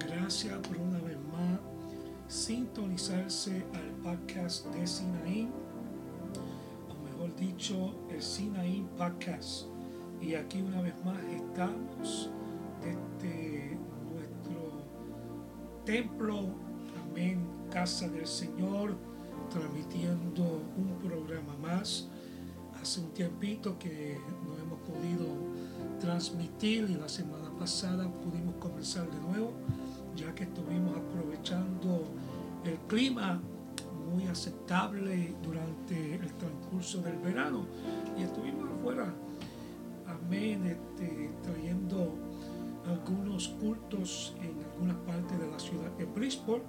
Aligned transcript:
Gracias 0.00 0.58
por 0.66 0.76
una 0.78 0.98
vez 1.00 1.16
más 1.32 1.60
sintonizarse 2.26 3.64
al 3.72 3.90
podcast 4.02 4.66
de 4.74 4.84
Sinaí, 4.86 5.48
o 6.90 7.04
mejor 7.04 7.36
dicho, 7.36 7.94
el 8.10 8.20
Sinaí 8.20 8.84
Podcast. 8.98 9.66
Y 10.20 10.34
aquí 10.34 10.60
una 10.62 10.80
vez 10.80 10.94
más 11.04 11.18
estamos 11.36 12.30
desde 12.82 13.78
nuestro 14.12 14.72
templo, 15.84 16.40
amén, 17.08 17.46
casa 17.70 18.08
del 18.08 18.26
Señor, 18.26 18.96
transmitiendo 19.50 20.62
un 20.76 20.98
programa 21.00 21.54
más. 21.62 22.08
Hace 22.80 23.00
un 23.00 23.10
tiempito 23.12 23.78
que 23.78 24.18
no 24.44 24.58
hemos 24.58 24.80
podido 24.80 25.26
transmitir 26.00 26.90
y 26.90 26.94
la 26.94 27.08
semana 27.08 27.43
pasada 27.58 28.08
pudimos 28.22 28.54
comenzar 28.56 29.10
de 29.10 29.20
nuevo, 29.20 29.52
ya 30.16 30.34
que 30.34 30.44
estuvimos 30.44 30.96
aprovechando 30.96 32.04
el 32.64 32.76
clima 32.88 33.40
muy 34.12 34.26
aceptable 34.26 35.34
durante 35.42 36.14
el 36.14 36.32
transcurso 36.34 37.00
del 37.02 37.18
verano 37.18 37.66
y 38.18 38.22
estuvimos 38.22 38.70
afuera, 38.78 39.12
amén, 40.06 40.66
este, 40.66 41.30
trayendo 41.42 42.14
algunos 42.86 43.48
cultos 43.48 44.34
en 44.40 44.62
algunas 44.70 44.96
partes 45.06 45.38
de 45.38 45.50
la 45.50 45.58
ciudad 45.58 45.90
de 45.98 46.04
Bridgeport. 46.04 46.62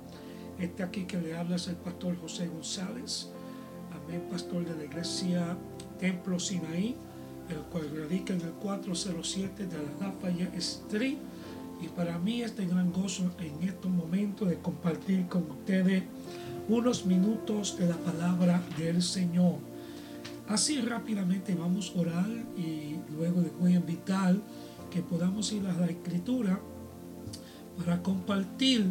Este 0.59 0.83
aquí 0.83 1.03
que 1.03 1.17
le 1.17 1.37
habla 1.37 1.57
es 1.57 1.67
el 1.67 1.75
pastor 1.75 2.17
José 2.19 2.47
González, 2.47 3.29
amén, 3.91 4.25
pastor 4.31 4.65
de 4.65 4.75
la 4.75 4.85
iglesia 4.85 5.57
Templo 5.99 6.39
Sinaí 6.39 6.95
el 7.49 7.57
cual 7.71 7.89
radica 7.95 8.33
en 8.33 8.41
el 8.41 8.51
407 8.51 9.67
de 9.67 9.77
la 9.77 10.07
Lafayette 10.07 10.55
Street. 10.55 11.17
Y 11.81 11.87
para 11.89 12.17
mí 12.17 12.41
es 12.41 12.55
de 12.55 12.65
gran 12.65 12.91
gozo 12.91 13.29
en 13.39 13.67
estos 13.67 13.91
momentos 13.91 14.49
de 14.49 14.57
compartir 14.59 15.27
con 15.27 15.43
ustedes 15.51 16.03
unos 16.67 17.05
minutos 17.05 17.77
de 17.77 17.87
la 17.87 17.97
palabra 17.97 18.61
del 18.77 19.01
Señor. 19.01 19.55
Así 20.47 20.79
rápidamente 20.79 21.55
vamos 21.55 21.93
a 21.95 21.99
orar 21.99 22.29
y 22.57 22.95
luego 23.15 23.41
les 23.41 23.57
voy 23.57 23.73
a 23.73 23.77
invitar 23.77 24.35
que 24.91 25.01
podamos 25.01 25.51
ir 25.51 25.65
a 25.67 25.73
la 25.73 25.87
escritura 25.87 26.59
para 27.77 28.01
compartir, 28.01 28.87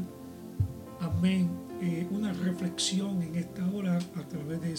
amén, 1.00 1.48
eh, 1.80 2.06
una 2.10 2.32
reflexión 2.32 3.22
en 3.22 3.36
esta 3.36 3.68
hora 3.70 3.96
a 3.96 4.28
través 4.28 4.60
de 4.60 4.74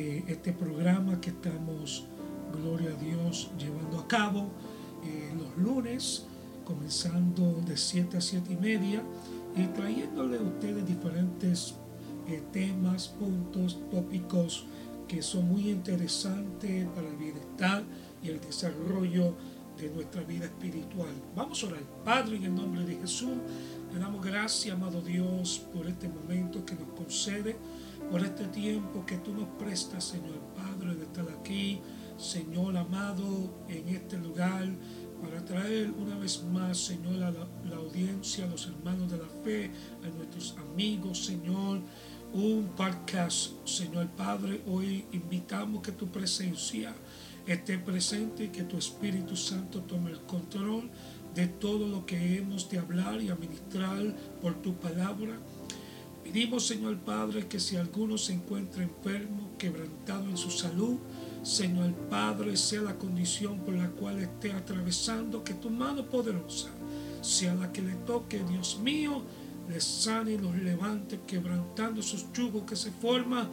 eh, 0.00 0.24
este 0.28 0.52
programa 0.52 1.20
que 1.20 1.30
estamos 1.30 2.06
gloria 2.54 2.90
a 2.90 2.94
Dios, 2.94 3.50
llevando 3.58 3.98
a 3.98 4.08
cabo 4.08 4.48
eh, 5.04 5.32
los 5.36 5.56
lunes, 5.56 6.26
comenzando 6.64 7.60
de 7.66 7.76
7 7.76 8.16
a 8.16 8.20
7 8.20 8.52
y 8.52 8.56
media, 8.56 9.02
y 9.56 9.66
trayéndole 9.68 10.38
a 10.38 10.42
ustedes 10.42 10.86
diferentes 10.86 11.74
eh, 12.26 12.42
temas, 12.52 13.08
puntos, 13.08 13.78
tópicos 13.90 14.66
que 15.06 15.22
son 15.22 15.48
muy 15.48 15.68
interesantes 15.68 16.86
para 16.94 17.08
el 17.08 17.16
bienestar 17.16 17.84
y 18.22 18.28
el 18.30 18.40
desarrollo 18.40 19.34
de 19.76 19.90
nuestra 19.90 20.22
vida 20.22 20.46
espiritual. 20.46 21.12
Vamos 21.36 21.62
a 21.62 21.66
orar. 21.66 21.82
Padre, 22.04 22.36
en 22.36 22.44
el 22.44 22.54
nombre 22.54 22.84
de 22.84 22.96
Jesús, 22.96 23.36
le 23.92 23.98
damos 23.98 24.24
gracias, 24.24 24.74
amado 24.74 25.02
Dios, 25.02 25.66
por 25.72 25.86
este 25.86 26.08
momento 26.08 26.64
que 26.64 26.74
nos 26.74 26.88
concede, 26.96 27.56
por 28.10 28.22
este 28.22 28.46
tiempo 28.46 29.04
que 29.04 29.18
tú 29.18 29.34
nos 29.34 29.48
prestas, 29.58 30.04
Señor 30.04 30.38
Padre, 30.56 30.94
de 30.94 31.04
estar 31.04 31.26
aquí 31.28 31.80
Señor 32.16 32.76
amado, 32.76 33.64
en 33.68 33.88
este 33.88 34.16
lugar 34.18 34.68
para 35.20 35.44
traer 35.44 35.90
una 35.90 36.16
vez 36.18 36.42
más, 36.44 36.78
Señor, 36.78 37.22
a 37.22 37.30
la, 37.30 37.76
audiencia, 37.76 38.44
a 38.44 38.48
los 38.48 38.66
hermanos 38.66 39.10
de 39.10 39.18
la 39.18 39.28
fe, 39.42 39.70
a 40.04 40.08
nuestros 40.08 40.54
amigos, 40.58 41.24
Señor, 41.24 41.80
un 42.32 42.70
podcast, 42.76 43.52
Señor 43.66 44.08
Padre. 44.08 44.60
Hoy 44.66 45.04
invitamos 45.12 45.82
que 45.82 45.92
tu 45.92 46.08
presencia 46.08 46.94
esté 47.46 47.78
presente 47.78 48.44
y 48.44 48.48
que 48.48 48.64
tu 48.64 48.76
Espíritu 48.76 49.34
Santo 49.34 49.80
tome 49.80 50.10
el 50.10 50.20
control 50.20 50.90
de 51.34 51.46
todo 51.46 51.88
lo 51.88 52.06
que 52.06 52.36
hemos 52.36 52.68
de 52.70 52.78
hablar 52.78 53.20
y 53.20 53.30
administrar 53.30 54.14
por 54.40 54.54
tu 54.62 54.74
palabra. 54.74 55.38
Pedimos, 56.22 56.66
Señor 56.66 56.98
Padre, 56.98 57.46
que 57.48 57.60
si 57.60 57.76
alguno 57.76 58.18
se 58.18 58.32
encuentra 58.32 58.82
enfermo, 58.82 59.50
quebrantado 59.58 60.28
en 60.28 60.36
su 60.36 60.50
salud, 60.50 60.96
Señor 61.44 61.92
Padre, 62.08 62.56
sea 62.56 62.80
la 62.80 62.96
condición 62.96 63.60
por 63.60 63.74
la 63.74 63.90
cual 63.90 64.18
esté 64.18 64.52
atravesando, 64.52 65.44
que 65.44 65.54
tu 65.54 65.68
mano 65.68 66.06
poderosa 66.06 66.70
sea 67.20 67.54
la 67.54 67.72
que 67.72 67.82
le 67.82 67.94
toque, 68.06 68.42
Dios 68.44 68.78
mío, 68.82 69.22
le 69.68 69.80
sane 69.80 70.32
y 70.32 70.38
los 70.38 70.56
levante, 70.56 71.20
quebrantando 71.26 72.02
sus 72.02 72.30
yugos 72.32 72.64
que 72.64 72.76
se 72.76 72.90
forman 72.90 73.48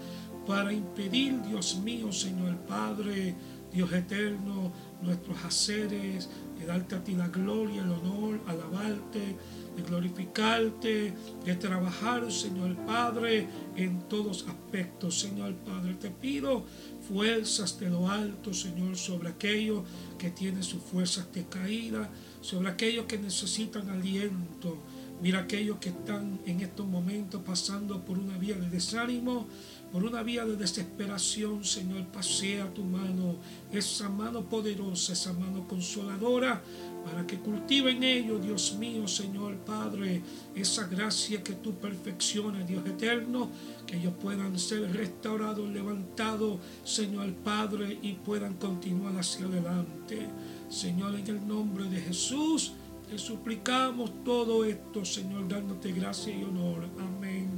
para 0.46 0.74
impedir, 0.74 1.42
Dios 1.42 1.78
mío, 1.78 2.12
Señor 2.12 2.58
Padre, 2.68 3.36
Dios 3.72 3.92
eterno, 3.94 4.72
nuestros 5.02 5.44
haceres, 5.46 6.30
de 6.60 6.66
darte 6.66 6.96
a 6.96 7.04
ti 7.04 7.14
la 7.16 7.30
gloria, 7.30 7.82
el 7.82 7.92
honor, 7.92 8.40
alabarte, 8.48 9.38
de 9.76 9.84
glorificarte, 9.84 11.14
de 11.46 11.56
trabajar, 11.56 12.32
Señor 12.32 12.76
Padre, 12.86 13.48
en 13.76 14.02
todos 14.10 14.46
aspectos. 14.48 15.20
Señor 15.20 15.54
Padre, 15.56 15.96
te 15.96 16.10
pido 16.10 16.66
fuerzas 17.08 17.80
de 17.80 17.90
lo 17.90 18.10
alto, 18.10 18.54
Señor, 18.54 18.98
sobre 18.98 19.30
aquellos 19.30 19.84
que 20.18 20.30
tienen 20.30 20.64
sus 20.64 20.82
fuerzas 20.82 21.32
decaídas, 21.34 22.10
sobre 22.42 22.70
aquellos 22.70 23.06
que 23.06 23.18
necesitan 23.18 23.90
aliento. 23.90 24.78
Mira 25.22 25.42
aquellos 25.42 25.78
que 25.78 25.90
están 25.90 26.40
en 26.48 26.62
estos 26.62 26.88
momentos 26.88 27.42
pasando 27.46 28.04
por 28.04 28.18
una 28.18 28.38
vía 28.40 28.56
de 28.56 28.70
desánimo, 28.70 29.48
por 29.92 30.04
una 30.06 30.24
vía 30.24 30.46
de 30.46 30.56
desesperación, 30.56 31.66
Señor, 31.66 32.06
pasea 32.08 32.74
tu 32.74 32.84
mano, 32.84 33.36
esa 33.72 34.08
mano 34.08 34.44
poderosa, 34.44 35.12
esa 35.12 35.34
mano 35.34 35.68
consoladora, 35.68 36.62
para 37.04 37.28
que 37.28 37.40
cultiven 37.40 38.04
ellos, 38.04 38.42
Dios 38.42 38.76
mío, 38.76 39.08
Señor 39.08 39.58
Padre, 39.58 40.22
esa 40.56 40.88
gracia 40.88 41.44
que 41.44 41.54
tú 41.54 41.74
perfeccionas, 41.74 42.68
Dios 42.68 42.86
eterno, 42.86 43.50
que 43.86 43.98
ellos 43.98 44.14
puedan 44.22 44.58
ser 44.58 44.90
restaurados, 44.94 45.70
levantados, 45.70 46.60
Señor 46.86 47.34
Padre, 47.44 48.00
y 48.02 48.14
puedan 48.14 48.54
continuar 48.54 49.18
hacia 49.18 49.46
adelante. 49.46 50.28
Señor, 50.70 51.16
en 51.16 51.28
el 51.28 51.48
nombre 51.48 51.86
de 51.86 52.00
Jesús, 52.00 52.74
te 53.10 53.18
suplicamos 53.18 54.24
todo 54.24 54.64
esto, 54.64 55.04
Señor, 55.04 55.50
dándote 55.50 55.92
gracia 55.92 56.34
y 56.34 56.44
honor. 56.44 56.88
Amén 56.98 57.50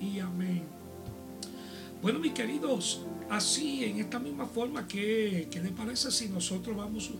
y 0.00 0.18
amén. 0.18 0.81
Bueno, 2.02 2.18
mis 2.18 2.32
queridos, 2.32 3.02
así, 3.30 3.84
en 3.84 4.00
esta 4.00 4.18
misma 4.18 4.44
forma, 4.46 4.88
¿qué, 4.88 5.46
qué 5.48 5.60
le 5.60 5.70
parece 5.70 6.10
si 6.10 6.28
nosotros 6.28 6.76
vamos 6.76 7.12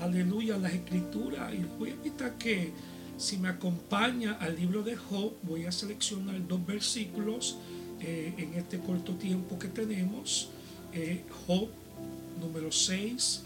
aleluya, 0.00 0.56
las 0.56 0.74
escrituras. 0.74 1.52
Y 1.52 1.64
voy 1.78 1.90
a 1.90 1.94
invitar 1.94 2.38
que 2.38 2.72
si 3.16 3.36
me 3.36 3.48
acompaña 3.48 4.34
al 4.34 4.56
libro 4.56 4.82
de 4.82 4.96
Job, 4.96 5.32
voy 5.42 5.66
a 5.66 5.72
seleccionar 5.72 6.46
dos 6.46 6.64
versículos 6.64 7.56
eh, 8.00 8.32
en 8.38 8.54
este 8.54 8.78
corto 8.78 9.14
tiempo 9.14 9.58
que 9.58 9.68
tenemos. 9.68 10.50
Eh, 10.92 11.24
Job 11.46 11.68
número 12.40 12.70
6, 12.70 13.42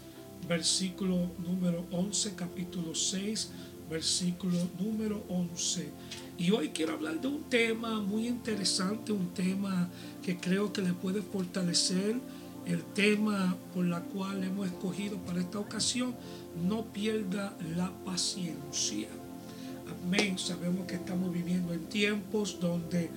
versículo 0.47 1.31
número 1.39 1.85
11, 1.91 2.35
capítulo 2.35 2.93
6, 2.93 3.49
versículo 3.89 4.57
número 4.79 5.23
11. 5.27 5.89
Y 6.37 6.51
hoy 6.51 6.69
quiero 6.69 6.93
hablar 6.93 7.21
de 7.21 7.27
un 7.27 7.43
tema 7.43 8.01
muy 8.01 8.27
interesante, 8.27 9.11
un 9.11 9.33
tema 9.33 9.89
que 10.23 10.37
creo 10.37 10.73
que 10.73 10.81
le 10.81 10.93
puede 10.93 11.21
fortalecer 11.21 12.15
el 12.65 12.83
tema 12.83 13.55
por 13.73 13.85
la 13.85 14.01
cual 14.01 14.43
hemos 14.43 14.67
escogido 14.67 15.17
para 15.17 15.41
esta 15.41 15.59
ocasión, 15.59 16.15
no 16.67 16.85
pierda 16.85 17.55
la 17.75 17.91
paciencia. 18.05 19.07
Amén. 20.05 20.39
Sabemos 20.39 20.87
que 20.87 20.95
estamos 20.95 21.31
viviendo 21.31 21.73
en 21.73 21.85
tiempos 21.85 22.59
donde 22.59 23.09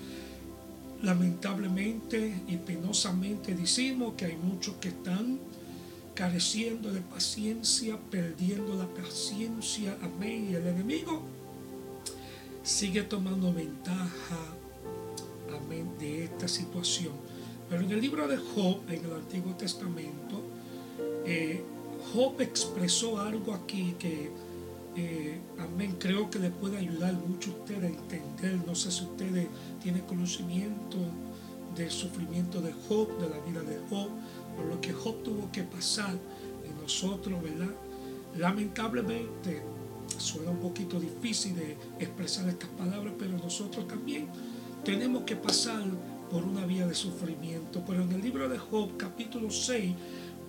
lamentablemente 1.03 2.43
y 2.49 2.57
penosamente 2.57 3.55
decimos 3.55 4.15
que 4.17 4.27
hay 4.27 4.37
muchos 4.37 4.75
que 4.77 4.89
están 4.89 5.39
careciendo 6.15 6.93
de 6.93 7.01
paciencia, 7.01 7.99
perdiendo 8.11 8.75
la 8.75 8.87
paciencia. 8.89 9.97
Amén. 10.03 10.49
Y 10.51 10.55
el 10.55 10.67
enemigo 10.67 11.23
sigue 12.67 13.03
tomando 13.05 13.53
ventaja. 13.53 14.39
Amén. 15.57 15.89
De 15.99 16.25
esta 16.25 16.49
situación. 16.49 17.13
Pero 17.71 17.83
en 17.83 17.91
el 17.93 18.01
libro 18.01 18.27
de 18.27 18.37
Job, 18.37 18.81
en 18.89 19.05
el 19.05 19.13
Antiguo 19.13 19.55
Testamento, 19.55 20.43
eh, 21.25 21.63
Job 22.13 22.41
expresó 22.41 23.21
algo 23.21 23.55
aquí 23.55 23.95
que, 23.99 24.31
eh, 24.97 25.41
amén, 25.59 25.97
creo 25.99 26.29
que 26.29 26.39
le 26.39 26.51
puede 26.51 26.79
ayudar 26.79 27.15
mucho 27.15 27.53
a 27.53 27.55
usted 27.55 27.85
a 27.85 27.87
entender. 27.87 28.59
No 28.67 28.75
sé 28.75 28.91
si 28.91 29.05
ustedes 29.05 29.47
tienen 29.83 30.03
conocimiento 30.03 30.97
del 31.77 31.91
sufrimiento 31.91 32.61
de 32.61 32.73
Job, 32.89 33.17
de 33.19 33.29
la 33.29 33.39
vida 33.41 33.63
de 33.63 33.79
Job, 33.89 34.09
por 34.57 34.67
lo 34.67 34.81
que 34.81 34.93
Job 34.93 35.23
tuvo 35.23 35.51
que 35.53 35.63
pasar 35.63 36.15
en 36.65 36.83
nosotros, 36.83 37.41
¿verdad? 37.43 37.75
Lamentablemente, 38.37 39.63
suena 40.19 40.51
un 40.51 40.59
poquito 40.59 40.99
difícil 40.99 41.55
de 41.55 41.77
expresar 41.99 42.49
estas 42.49 42.71
palabras, 42.71 43.15
pero 43.19 43.37
nosotros 43.39 43.87
también 43.87 44.29
tenemos 44.85 45.23
que 45.25 45.37
pasar 45.37 45.83
por 46.31 46.45
una 46.45 46.67
vía 46.67 46.87
de 46.87 46.95
sufrimiento. 46.95 47.83
Pero 47.87 48.03
en 48.03 48.13
el 48.13 48.23
libro 48.23 48.49
de 48.49 48.59
Job, 48.59 48.97
capítulo 48.97 49.51
6, 49.51 49.95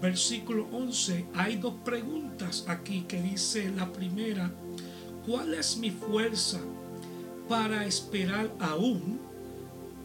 versículo 0.02 0.68
11, 0.72 1.26
hay 1.34 1.58
dos 1.58 1.74
preguntas 1.84 2.66
aquí 2.68 3.02
que 3.08 3.22
dice 3.22 3.72
la 3.72 3.92
primera, 3.92 4.52
¿cuál 5.26 5.54
es 5.54 5.78
mi 5.78 5.92
fuerza 5.92 6.60
para 7.50 7.86
esperar 7.86 8.52
aún? 8.60 9.20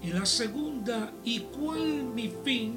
Y 0.02 0.08
la 0.08 0.26
segunda, 0.26 1.12
¿y 1.25 1.40
cuál 1.40 2.04
mi 2.14 2.32
fin 2.44 2.75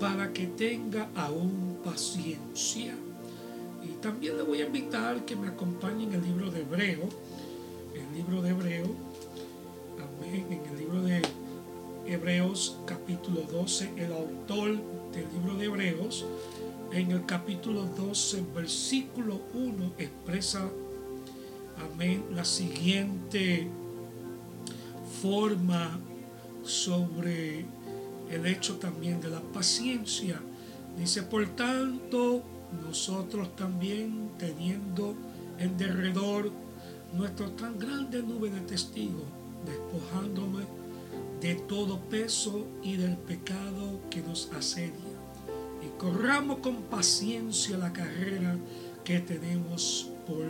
para 0.00 0.32
que 0.32 0.46
tenga 0.46 1.10
aún 1.14 1.78
paciencia? 1.84 2.94
También 4.02 4.36
le 4.36 4.42
voy 4.42 4.60
a 4.60 4.66
invitar 4.66 5.24
que 5.24 5.36
me 5.36 5.46
acompañe 5.46 6.02
en 6.02 6.12
el 6.12 6.24
libro 6.24 6.50
de 6.50 6.62
Hebreo, 6.62 7.08
el 7.94 8.12
libro 8.16 8.42
de 8.42 8.50
Hebreo, 8.50 8.86
amén, 9.96 10.46
en 10.50 10.72
el 10.72 10.76
libro 10.76 11.02
de 11.02 11.22
Hebreos 12.04 12.78
capítulo 12.84 13.42
12, 13.42 13.92
el 13.96 14.12
autor 14.12 14.70
del 15.12 15.26
libro 15.32 15.54
de 15.56 15.66
Hebreos, 15.66 16.24
en 16.90 17.12
el 17.12 17.24
capítulo 17.26 17.84
12, 17.96 18.42
versículo 18.52 19.40
1, 19.54 19.92
expresa, 19.98 20.68
amén, 21.92 22.24
la 22.34 22.44
siguiente 22.44 23.68
forma 25.22 25.96
sobre 26.64 27.66
el 28.32 28.46
hecho 28.46 28.78
también 28.78 29.20
de 29.20 29.28
la 29.28 29.40
paciencia. 29.40 30.40
Dice, 30.98 31.22
por 31.22 31.46
tanto, 31.50 32.42
nosotros 32.72 33.54
también 33.56 34.30
teniendo 34.38 35.14
en 35.58 35.76
derredor 35.76 36.50
nuestra 37.12 37.48
tan 37.56 37.78
grande 37.78 38.22
nube 38.22 38.50
de 38.50 38.60
testigos, 38.60 39.24
despojándome 39.66 40.64
de 41.40 41.54
todo 41.56 41.98
peso 41.98 42.66
y 42.82 42.96
del 42.96 43.16
pecado 43.16 44.00
que 44.10 44.22
nos 44.22 44.50
asedia. 44.52 44.92
Y 45.84 45.98
corramos 45.98 46.58
con 46.58 46.76
paciencia 46.82 47.76
la 47.76 47.92
carrera 47.92 48.56
que 49.04 49.18
tenemos 49.20 50.10
por 50.26 50.46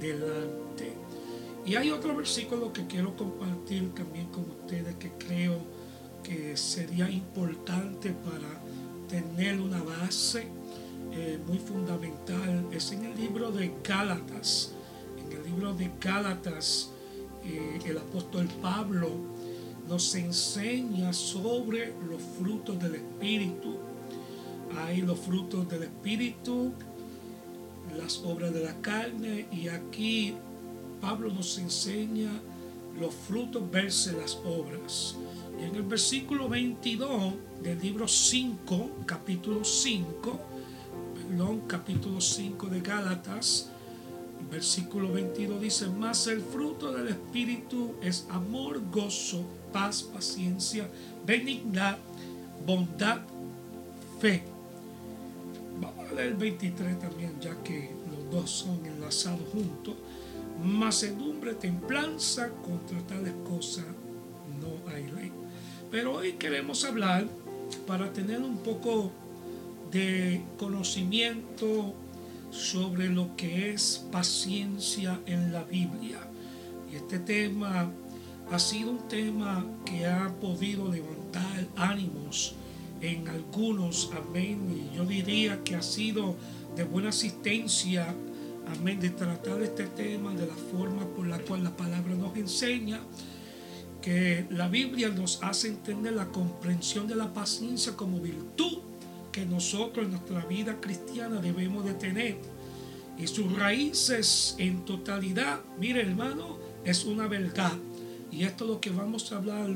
delante. 0.00 0.92
Y 1.64 1.76
hay 1.76 1.90
otro 1.90 2.14
versículo 2.14 2.72
que 2.72 2.86
quiero 2.86 3.16
compartir 3.16 3.94
también 3.94 4.26
con 4.26 4.44
ustedes 4.50 4.96
que 4.96 5.12
creo 5.12 5.58
que 6.22 6.56
sería 6.56 7.08
importante 7.08 8.10
para 8.10 8.60
tener 9.08 9.60
una 9.60 9.82
base 9.82 10.46
eh, 11.16 11.38
muy 11.46 11.58
fundamental. 11.58 12.66
Es 12.72 12.90
en 12.90 13.04
el 13.04 13.16
libro 13.16 13.52
de 13.52 13.72
Gálatas. 13.84 14.72
En 15.24 15.38
el 15.38 15.44
libro 15.44 15.72
de 15.72 15.88
Gálatas, 16.00 16.90
eh, 17.44 17.78
el 17.86 17.98
apóstol 17.98 18.48
Pablo 18.60 19.10
nos 19.88 20.12
enseña 20.16 21.12
sobre 21.12 21.94
los 22.08 22.20
frutos 22.36 22.80
del 22.82 22.96
Espíritu. 22.96 23.76
Hay 24.76 25.02
los 25.02 25.20
frutos 25.20 25.68
del 25.68 25.84
Espíritu, 25.84 26.72
las 27.96 28.18
obras 28.24 28.52
de 28.52 28.64
la 28.64 28.74
carne 28.80 29.46
y 29.52 29.68
aquí 29.68 30.34
Pablo 31.00 31.30
nos 31.32 31.58
enseña 31.58 32.30
los 32.98 33.14
frutos 33.14 33.70
verse 33.70 34.12
las 34.14 34.36
obras. 34.44 35.14
Y 35.60 35.64
en 35.64 35.76
el 35.76 35.82
versículo 35.82 36.48
22 36.48 37.34
del 37.62 37.80
libro 37.80 38.08
5, 38.08 38.90
capítulo 39.06 39.62
5, 39.62 40.53
capítulo 41.66 42.20
5 42.20 42.68
de 42.68 42.80
Gálatas, 42.80 43.68
versículo 44.50 45.12
22 45.12 45.60
dice, 45.60 45.88
más 45.88 46.26
el 46.28 46.40
fruto 46.40 46.92
del 46.92 47.08
Espíritu 47.08 47.94
es 48.02 48.26
amor, 48.30 48.80
gozo, 48.90 49.44
paz, 49.72 50.02
paciencia, 50.02 50.88
benignidad, 51.26 51.98
bondad, 52.64 53.20
fe. 54.20 54.44
Vamos 55.80 56.08
a 56.08 56.14
leer 56.14 56.28
el 56.28 56.34
23 56.34 57.00
también, 57.00 57.40
ya 57.40 57.60
que 57.64 57.90
los 58.10 58.30
dos 58.30 58.50
son 58.50 58.86
enlazados 58.86 59.48
juntos 59.52 59.94
macedumbre, 60.62 61.54
templanza, 61.54 62.48
contra 62.64 62.98
tales 63.08 63.34
cosas 63.48 63.84
no 64.60 64.88
hay 64.90 65.10
ley. 65.10 65.32
Pero 65.90 66.14
hoy 66.14 66.34
queremos 66.34 66.84
hablar 66.84 67.26
para 67.88 68.12
tener 68.12 68.40
un 68.40 68.58
poco 68.58 69.10
de 69.94 70.42
conocimiento 70.58 71.94
sobre 72.50 73.08
lo 73.08 73.36
que 73.36 73.70
es 73.70 74.04
paciencia 74.10 75.20
en 75.24 75.52
la 75.52 75.62
Biblia. 75.62 76.18
Y 76.92 76.96
este 76.96 77.20
tema 77.20 77.88
ha 78.50 78.58
sido 78.58 78.90
un 78.90 79.08
tema 79.08 79.64
que 79.86 80.06
ha 80.06 80.34
podido 80.40 80.90
levantar 80.90 81.68
ánimos 81.76 82.56
en 83.00 83.28
algunos, 83.28 84.10
amén. 84.16 84.90
Y 84.92 84.96
yo 84.96 85.04
diría 85.04 85.62
que 85.62 85.76
ha 85.76 85.82
sido 85.82 86.34
de 86.74 86.82
buena 86.82 87.10
asistencia 87.10 88.12
amén, 88.76 88.98
de 88.98 89.10
tratar 89.10 89.62
este 89.62 89.86
tema 89.86 90.34
de 90.34 90.46
la 90.48 90.56
forma 90.72 91.06
por 91.06 91.26
la 91.28 91.38
cual 91.38 91.62
la 91.62 91.76
palabra 91.76 92.16
nos 92.16 92.36
enseña, 92.36 93.00
que 94.02 94.44
la 94.50 94.66
Biblia 94.66 95.10
nos 95.10 95.40
hace 95.42 95.68
entender 95.68 96.14
la 96.14 96.26
comprensión 96.26 97.06
de 97.06 97.14
la 97.14 97.32
paciencia 97.32 97.94
como 97.96 98.18
virtud 98.18 98.78
que 99.34 99.44
nosotros 99.44 100.04
en 100.04 100.12
nuestra 100.12 100.46
vida 100.46 100.80
cristiana 100.80 101.40
debemos 101.40 101.84
de 101.84 101.94
tener. 101.94 102.36
Y 103.18 103.26
sus 103.26 103.52
raíces 103.52 104.54
en 104.58 104.84
totalidad, 104.84 105.60
mire 105.76 106.02
hermano, 106.02 106.56
es 106.84 107.04
una 107.04 107.26
verdad. 107.26 107.72
Y 108.30 108.44
esto 108.44 108.62
es 108.62 108.70
lo 108.70 108.80
que 108.80 108.90
vamos 108.90 109.32
a 109.32 109.38
hablar 109.38 109.70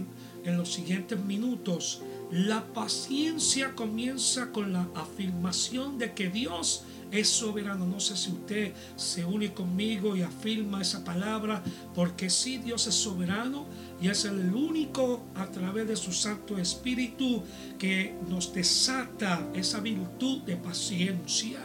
en 0.44 0.56
los 0.56 0.72
siguientes 0.72 1.18
minutos. 1.18 2.02
La 2.30 2.72
paciencia 2.72 3.74
comienza 3.74 4.52
con 4.52 4.72
la 4.72 4.88
afirmación 4.94 5.98
de 5.98 6.14
que 6.14 6.30
Dios 6.30 6.84
es 6.84 6.97
soberano. 7.24 7.86
No 7.86 8.00
sé 8.00 8.16
si 8.16 8.30
usted 8.30 8.72
se 8.96 9.24
une 9.24 9.52
conmigo 9.52 10.16
y 10.16 10.22
afirma 10.22 10.82
esa 10.82 11.04
palabra, 11.04 11.62
porque 11.94 12.30
sí, 12.30 12.58
Dios 12.58 12.86
es 12.86 12.94
soberano 12.94 13.66
y 14.00 14.08
es 14.08 14.24
el 14.24 14.54
único 14.54 15.24
a 15.34 15.46
través 15.46 15.88
de 15.88 15.96
su 15.96 16.12
Santo 16.12 16.58
Espíritu 16.58 17.42
que 17.78 18.14
nos 18.28 18.52
desata 18.52 19.48
esa 19.54 19.80
virtud 19.80 20.42
de 20.42 20.56
paciencia 20.56 21.60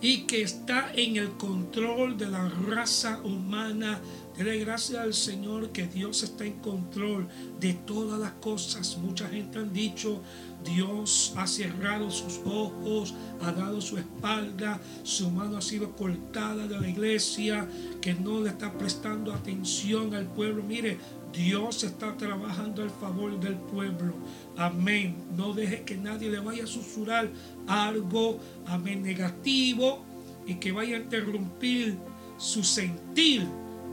y 0.00 0.22
que 0.22 0.42
está 0.42 0.92
en 0.94 1.16
el 1.16 1.30
control 1.32 2.16
de 2.18 2.28
la 2.28 2.48
raza 2.48 3.20
humana. 3.22 4.00
Dele 4.36 4.58
gracias 4.58 5.00
al 5.00 5.14
Señor 5.14 5.70
que 5.70 5.86
Dios 5.86 6.22
está 6.22 6.44
en 6.44 6.60
control 6.60 7.26
de 7.58 7.72
todas 7.72 8.20
las 8.20 8.32
cosas. 8.32 8.98
Mucha 8.98 9.28
gente 9.28 9.58
han 9.58 9.72
dicho, 9.72 10.22
Dios 10.66 11.32
ha 11.36 11.46
cerrado 11.46 12.10
sus 12.10 12.40
ojos, 12.44 13.14
ha 13.40 13.52
dado 13.52 13.80
su 13.80 13.96
espalda, 13.98 14.80
su 15.04 15.30
mano 15.30 15.56
ha 15.56 15.62
sido 15.62 15.92
cortada 15.92 16.66
de 16.66 16.78
la 16.78 16.88
iglesia, 16.88 17.68
que 18.00 18.14
no 18.14 18.40
le 18.40 18.50
está 18.50 18.72
prestando 18.72 19.32
atención 19.32 20.14
al 20.14 20.26
pueblo. 20.26 20.62
Mire, 20.62 20.98
Dios 21.32 21.84
está 21.84 22.16
trabajando 22.16 22.82
al 22.82 22.90
favor 22.90 23.38
del 23.38 23.54
pueblo. 23.56 24.14
Amén. 24.56 25.16
No 25.36 25.52
deje 25.52 25.82
que 25.82 25.96
nadie 25.96 26.30
le 26.30 26.40
vaya 26.40 26.64
a 26.64 26.66
susurrar 26.66 27.30
algo, 27.66 28.38
amén, 28.66 29.02
negativo 29.02 30.04
y 30.46 30.54
que 30.54 30.72
vaya 30.72 30.96
a 30.96 31.00
interrumpir 31.00 31.96
su 32.38 32.64
sentir, 32.64 33.46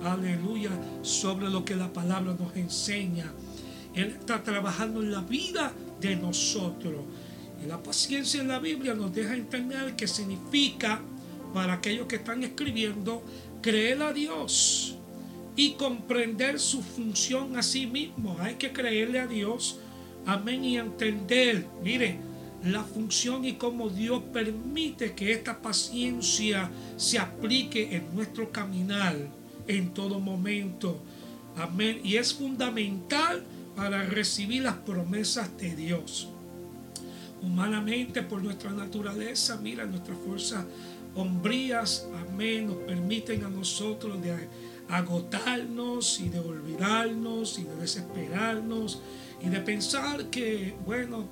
aleluya, 0.03 0.71
sobre 1.01 1.49
lo 1.49 1.63
que 1.65 1.75
la 1.75 1.91
palabra 1.91 2.35
nos 2.39 2.55
enseña. 2.55 3.31
Él 3.93 4.15
está 4.19 4.41
trabajando 4.41 5.01
en 5.01 5.11
la 5.11 5.21
vida 5.21 5.71
de 6.03 6.15
nosotros. 6.15 6.95
Y 7.63 7.67
la 7.67 7.81
paciencia 7.81 8.41
en 8.41 8.49
la 8.49 8.59
Biblia 8.59 8.93
nos 8.93 9.13
deja 9.13 9.35
entender 9.35 9.95
que 9.95 10.07
significa, 10.07 11.01
para 11.53 11.73
aquellos 11.73 12.07
que 12.07 12.17
están 12.17 12.43
escribiendo, 12.43 13.23
creer 13.61 14.01
a 14.01 14.13
Dios 14.13 14.95
y 15.55 15.71
comprender 15.73 16.59
su 16.59 16.81
función 16.81 17.57
a 17.57 17.63
sí 17.63 17.87
mismo. 17.87 18.37
Hay 18.39 18.55
que 18.55 18.73
creerle 18.73 19.19
a 19.19 19.27
Dios, 19.27 19.77
amén, 20.25 20.63
y 20.63 20.77
entender, 20.77 21.65
mire, 21.83 22.17
la 22.65 22.83
función 22.83 23.45
y 23.45 23.53
cómo 23.53 23.89
Dios 23.89 24.23
permite 24.31 25.13
que 25.13 25.33
esta 25.33 25.61
paciencia 25.61 26.71
se 26.95 27.19
aplique 27.19 27.95
en 27.95 28.15
nuestro 28.15 28.51
caminar 28.51 29.15
en 29.67 29.93
todo 29.93 30.19
momento. 30.19 31.01
Amén. 31.55 31.99
Y 32.03 32.15
es 32.15 32.33
fundamental 32.33 33.43
para 33.75 34.03
recibir 34.03 34.63
las 34.63 34.75
promesas 34.77 35.55
de 35.57 35.75
Dios. 35.75 36.29
Humanamente, 37.41 38.21
por 38.23 38.41
nuestra 38.41 38.71
naturaleza, 38.71 39.57
mira, 39.61 39.85
nuestras 39.85 40.17
fuerzas 40.19 40.65
hombrías, 41.15 42.07
amén, 42.29 42.67
nos 42.67 42.77
permiten 42.77 43.43
a 43.43 43.49
nosotros 43.49 44.21
de 44.21 44.47
agotarnos 44.89 46.19
y 46.19 46.29
de 46.29 46.39
olvidarnos 46.39 47.59
y 47.59 47.63
de 47.63 47.75
desesperarnos 47.75 49.01
y 49.41 49.49
de 49.49 49.59
pensar 49.59 50.29
que, 50.29 50.75
bueno, 50.85 51.27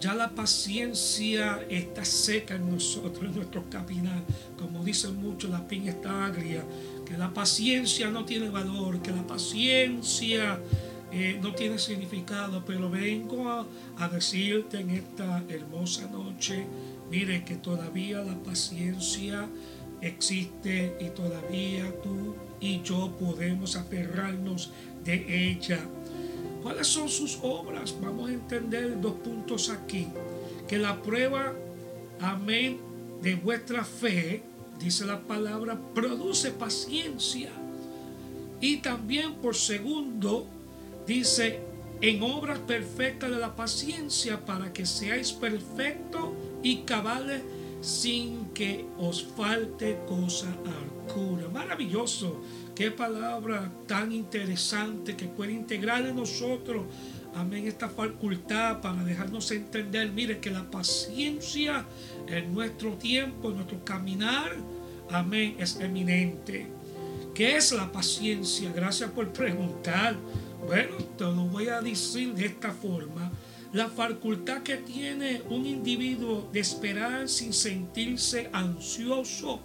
Ya 0.00 0.14
la 0.14 0.30
paciencia 0.30 1.60
está 1.68 2.04
seca 2.04 2.54
en 2.54 2.70
nosotros, 2.70 3.24
en 3.24 3.34
nuestro 3.34 3.68
caminar. 3.68 4.22
Como 4.56 4.84
dicen 4.84 5.16
muchos, 5.16 5.50
la 5.50 5.66
piña 5.66 5.90
está 5.90 6.26
agria. 6.26 6.62
Que 7.04 7.18
la 7.18 7.34
paciencia 7.34 8.08
no 8.08 8.24
tiene 8.24 8.48
valor, 8.48 9.02
que 9.02 9.10
la 9.10 9.26
paciencia 9.26 10.60
eh, 11.12 11.38
no 11.42 11.54
tiene 11.54 11.78
significado. 11.78 12.64
Pero 12.66 12.90
vengo 12.90 13.48
a, 13.48 13.66
a 13.98 14.08
decirte 14.08 14.80
en 14.80 14.90
esta 14.90 15.42
hermosa 15.48 16.08
noche, 16.08 16.66
mire 17.10 17.44
que 17.44 17.56
todavía 17.56 18.22
la 18.22 18.36
paciencia 18.42 19.48
existe 20.00 20.96
y 21.00 21.10
todavía 21.10 21.92
tú 22.02 22.34
y 22.60 22.82
yo 22.82 23.16
podemos 23.18 23.76
aferrarnos 23.76 24.70
de 25.04 25.50
ella. 25.50 25.80
¿Cuáles 26.62 26.86
son 26.86 27.08
sus 27.08 27.38
obras? 27.42 27.94
Vamos 28.00 28.30
a 28.30 28.32
entender 28.32 29.00
dos 29.00 29.14
puntos 29.14 29.70
aquí. 29.70 30.08
Que 30.66 30.78
la 30.78 31.00
prueba, 31.02 31.54
amén, 32.20 32.78
de 33.22 33.36
vuestra 33.36 33.84
fe, 33.84 34.42
dice 34.78 35.06
la 35.06 35.20
palabra, 35.20 35.78
produce 35.94 36.50
paciencia. 36.50 37.50
Y 38.60 38.78
también 38.78 39.34
por 39.34 39.54
segundo, 39.54 40.46
dice, 41.08 41.58
en 42.00 42.22
obras 42.22 42.58
perfectas 42.60 43.30
de 43.30 43.38
la 43.38 43.56
paciencia 43.56 44.44
para 44.44 44.72
que 44.72 44.86
seáis 44.86 45.32
perfectos 45.32 46.30
y 46.62 46.82
cabales 46.82 47.42
sin 47.80 48.50
que 48.50 48.84
os 48.98 49.24
falte 49.36 49.98
cosa 50.06 50.48
alguna. 50.48 51.48
Maravilloso. 51.48 52.42
Qué 52.74 52.90
palabra 52.90 53.72
tan 53.86 54.12
interesante 54.12 55.16
que 55.16 55.26
puede 55.26 55.52
integrar 55.52 56.06
en 56.06 56.14
nosotros, 56.14 56.84
amén, 57.34 57.66
esta 57.66 57.88
facultad 57.88 58.80
para 58.80 59.02
dejarnos 59.02 59.50
entender, 59.50 60.12
mire, 60.12 60.38
que 60.38 60.50
la 60.50 60.70
paciencia 60.70 61.84
en 62.28 62.54
nuestro 62.54 62.92
tiempo, 62.92 63.48
en 63.48 63.56
nuestro 63.56 63.84
caminar, 63.84 64.56
amén, 65.10 65.56
es 65.58 65.80
eminente. 65.80 66.66
¿Qué 67.34 67.56
es 67.56 67.72
la 67.72 67.90
paciencia? 67.90 68.70
Gracias 68.72 69.10
por 69.10 69.32
preguntar. 69.32 70.16
Bueno, 70.66 70.96
te 71.16 71.24
lo 71.24 71.44
voy 71.46 71.68
a 71.68 71.80
decir 71.80 72.34
de 72.34 72.46
esta 72.46 72.72
forma 72.72 73.30
la 73.72 73.88
facultad 73.88 74.62
que 74.62 74.78
tiene 74.78 75.42
un 75.50 75.66
individuo 75.66 76.48
de 76.52 76.60
esperar 76.60 77.28
sin 77.28 77.52
sentirse 77.52 78.48
ansioso. 78.52 79.60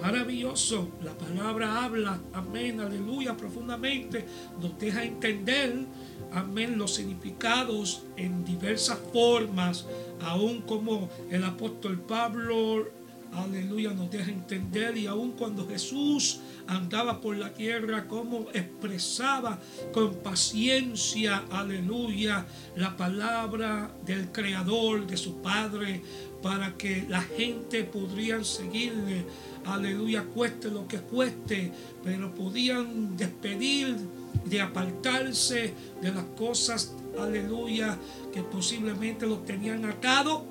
Maravilloso. 0.00 0.90
La 1.02 1.16
palabra 1.16 1.84
habla, 1.84 2.20
amén, 2.32 2.80
aleluya, 2.80 3.36
profundamente. 3.36 4.26
Nos 4.60 4.78
deja 4.78 5.04
entender, 5.04 5.86
amén, 6.32 6.76
los 6.76 6.94
significados 6.94 8.02
en 8.16 8.44
diversas 8.44 8.98
formas, 9.12 9.86
aún 10.20 10.62
como 10.62 11.08
el 11.30 11.44
apóstol 11.44 11.98
Pablo 12.00 12.86
aleluya, 13.32 13.92
nos 13.92 14.10
deja 14.10 14.30
entender 14.30 14.96
y 14.96 15.06
aun 15.06 15.32
cuando 15.32 15.66
Jesús 15.68 16.40
andaba 16.66 17.20
por 17.20 17.36
la 17.36 17.52
tierra, 17.52 18.06
como 18.08 18.46
expresaba 18.52 19.58
con 19.92 20.14
paciencia, 20.16 21.44
aleluya, 21.50 22.46
la 22.76 22.96
palabra 22.96 23.90
del 24.04 24.32
Creador, 24.32 25.06
de 25.06 25.16
su 25.16 25.42
Padre, 25.42 26.02
para 26.42 26.76
que 26.76 27.06
la 27.08 27.22
gente 27.22 27.84
podrían 27.84 28.44
seguirle, 28.44 29.24
aleluya, 29.64 30.24
cueste 30.24 30.70
lo 30.70 30.86
que 30.86 30.98
cueste, 30.98 31.72
pero 32.02 32.34
podían 32.34 33.16
despedir, 33.16 33.96
de 34.44 34.60
apartarse 34.60 35.74
de 36.00 36.12
las 36.12 36.24
cosas, 36.36 36.94
aleluya, 37.18 37.98
que 38.32 38.42
posiblemente 38.42 39.26
los 39.26 39.44
tenían 39.44 39.84
atado, 39.84 40.44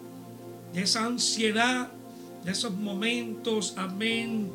de 0.73 0.81
esa 0.81 1.05
ansiedad 1.05 1.89
de 2.45 2.51
esos 2.51 2.73
momentos, 2.75 3.73
amén, 3.75 4.51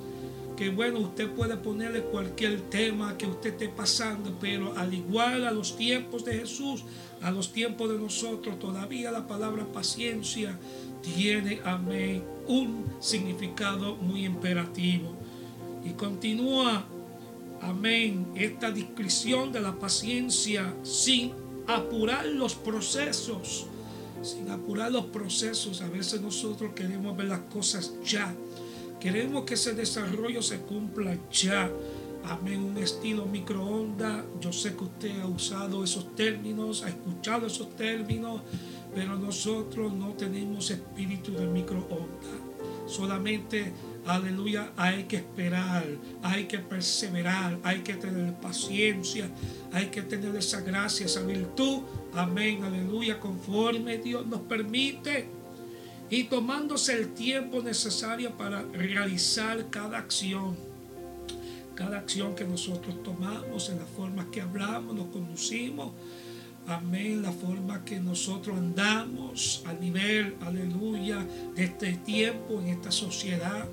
que 0.56 0.70
bueno, 0.70 1.00
usted 1.00 1.28
puede 1.30 1.56
ponerle 1.56 2.02
cualquier 2.02 2.61
tema 2.70 3.18
que 3.18 3.26
usted 3.26 3.50
esté 3.50 3.68
pasando, 3.68 4.37
pero 4.40 4.76
al 4.76 4.94
igual 4.94 5.44
a 5.44 5.50
los 5.50 5.76
tiempos 5.76 6.25
de 6.25 6.38
Jesús, 6.38 6.85
a 7.20 7.32
los 7.32 7.52
tiempos 7.52 7.90
de 7.90 7.99
nosotros, 7.99 8.59
todavía 8.61 9.11
la 9.11 9.26
palabra 9.26 9.64
paciencia 9.64 10.56
tiene, 11.02 11.61
amén, 11.64 12.23
un 12.47 12.85
significado 13.00 13.97
muy 13.97 14.25
imperativo. 14.25 15.16
Y 15.85 15.90
continúa, 15.94 16.85
amén, 17.61 18.26
esta 18.37 18.70
descripción 18.70 19.50
de 19.50 19.61
la 19.61 19.78
paciencia 19.78 20.75
sin 20.85 21.32
apurar 21.66 22.26
los 22.26 22.54
procesos 22.54 23.66
sin 24.23 24.50
apurar 24.50 24.93
los 24.93 25.07
procesos. 25.07 25.83
A 25.83 25.89
veces 25.89 26.21
nosotros 26.21 26.73
queremos 26.75 27.17
ver 27.17 27.27
las 27.27 27.41
cosas 27.53 27.93
ya. 28.05 28.35
Queremos 28.99 29.45
que 29.45 29.55
ese 29.55 29.73
desarrollo 29.75 30.43
se 30.43 30.59
cumpla 30.59 31.17
ya. 31.33 31.71
Amén, 32.25 32.62
un 32.62 32.77
estilo 32.79 33.25
microondas. 33.27 34.25
Yo 34.41 34.53
sé 34.53 34.77
que 34.77 34.85
usted 34.85 35.21
ha 35.21 35.27
usado 35.27 35.83
esos 35.83 36.15
términos, 36.15 36.83
ha 36.83 36.91
escuchado 36.91 37.47
esos 37.47 37.75
términos, 37.77 38.43
pero 38.95 39.17
nosotros 39.19 39.93
no 39.93 40.11
tenemos 40.11 40.71
espíritu 40.71 41.33
de 41.33 41.47
microondas. 41.47 42.41
Solamente 42.87 43.73
Aleluya, 44.07 44.73
hay 44.76 45.04
que 45.04 45.16
esperar, 45.16 45.85
hay 46.23 46.45
que 46.45 46.59
perseverar, 46.59 47.59
hay 47.62 47.80
que 47.80 47.95
tener 47.95 48.35
paciencia, 48.35 49.30
hay 49.73 49.87
que 49.87 50.02
tener 50.02 50.35
esa 50.37 50.61
gracia, 50.62 51.07
esa 51.07 51.23
virtud. 51.23 51.83
Amén, 52.14 52.64
aleluya, 52.64 53.21
conforme 53.21 53.99
Dios 53.99 54.26
nos 54.26 54.40
permite. 54.40 55.28
Y 56.09 56.25
tomándose 56.25 56.95
el 56.95 57.12
tiempo 57.14 57.62
necesario 57.62 58.37
para 58.37 58.62
realizar 58.62 59.71
cada 59.71 59.99
acción. 59.99 60.57
Cada 61.75 61.99
acción 61.99 62.35
que 62.35 62.45
nosotros 62.45 63.02
tomamos, 63.02 63.69
en 63.69 63.78
la 63.78 63.87
forma 63.87 64.30
que 64.30 64.40
hablamos, 64.40 64.95
nos 64.97 65.07
conducimos 65.07 65.92
amén, 66.67 67.23
la 67.23 67.33
forma 67.33 67.85
que 67.85 68.00
nosotros 68.00 68.57
andamos 68.57 69.62
a 69.67 69.73
nivel, 69.73 70.37
aleluya, 70.40 71.26
de 71.55 71.64
este 71.64 71.93
tiempo, 71.95 72.61
en 72.61 72.69
esta 72.69 72.90
sociedad, 72.90 73.69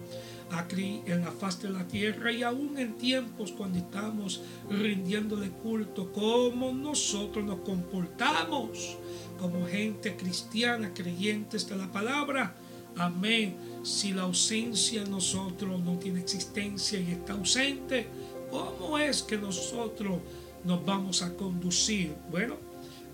aquí 0.52 1.02
en 1.06 1.22
la 1.22 1.32
faz 1.32 1.62
de 1.62 1.70
la 1.70 1.88
tierra 1.88 2.32
y 2.32 2.44
aún 2.44 2.78
en 2.78 2.98
tiempos 2.98 3.52
cuando 3.52 3.80
estamos 3.80 4.42
rindiéndole 4.70 5.50
culto, 5.50 6.12
cómo 6.14 6.72
nosotros 6.72 7.46
nos 7.46 7.60
comportamos 7.60 8.98
como 9.40 9.66
gente 9.68 10.16
cristiana, 10.16 10.94
creyentes 10.94 11.68
de 11.68 11.76
la 11.76 11.92
palabra. 11.92 12.56
Amén. 12.98 13.56
Si 13.84 14.12
la 14.12 14.24
ausencia 14.24 15.04
en 15.04 15.12
nosotros 15.12 15.80
no 15.82 15.98
tiene 16.00 16.20
existencia 16.20 17.00
y 17.00 17.12
está 17.12 17.34
ausente, 17.34 18.08
¿cómo 18.50 18.98
es 18.98 19.22
que 19.22 19.38
nosotros 19.38 20.20
nos 20.64 20.84
vamos 20.84 21.22
a 21.22 21.36
conducir? 21.36 22.16
Bueno, 22.32 22.56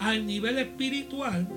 al 0.03 0.25
nivel 0.25 0.57
espiritual 0.57 1.48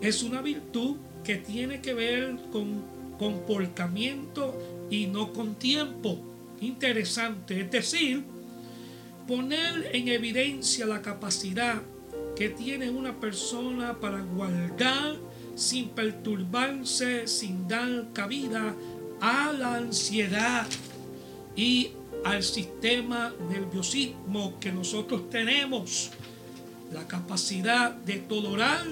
es 0.00 0.22
una 0.22 0.40
virtud 0.40 0.96
que 1.24 1.36
tiene 1.36 1.80
que 1.80 1.92
ver 1.92 2.36
con 2.52 2.82
comportamiento 3.18 4.56
y 4.90 5.06
no 5.06 5.32
con 5.32 5.56
tiempo. 5.56 6.18
Interesante, 6.60 7.60
es 7.62 7.70
decir, 7.70 8.22
poner 9.26 9.90
en 9.92 10.08
evidencia 10.08 10.86
la 10.86 11.02
capacidad 11.02 11.82
que 12.36 12.48
tiene 12.48 12.90
una 12.90 13.18
persona 13.18 13.98
para 13.98 14.20
guardar 14.22 15.16
sin 15.56 15.88
perturbarse, 15.88 17.26
sin 17.26 17.66
dar 17.66 18.12
cabida 18.12 18.74
a 19.20 19.52
la 19.52 19.76
ansiedad 19.76 20.66
y 21.56 21.90
al 22.24 22.42
sistema 22.42 23.34
nerviosismo 23.50 24.60
que 24.60 24.70
nosotros 24.70 25.28
tenemos 25.30 26.12
la 26.92 27.06
capacidad 27.06 27.92
de 27.92 28.18
tolerar 28.18 28.86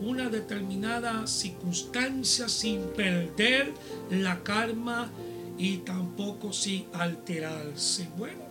una 0.00 0.28
determinada 0.28 1.26
circunstancia 1.26 2.48
sin 2.48 2.80
perder 2.96 3.72
la 4.10 4.42
calma 4.42 5.10
y 5.56 5.78
tampoco 5.78 6.52
sin 6.52 6.86
alterarse. 6.92 8.08
Bueno, 8.16 8.44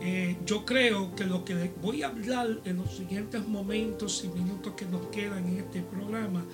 eh, 0.00 0.36
yo 0.44 0.64
creo 0.64 1.14
que 1.14 1.24
lo 1.24 1.44
que 1.44 1.72
voy 1.80 2.02
a 2.02 2.08
hablar 2.08 2.60
en 2.64 2.78
los 2.78 2.96
siguientes 2.96 3.46
momentos 3.46 4.24
y 4.24 4.28
minutos 4.28 4.74
que 4.76 4.86
nos 4.86 5.06
quedan 5.06 5.46
en 5.48 5.58
este 5.60 5.80
programa 5.82 6.44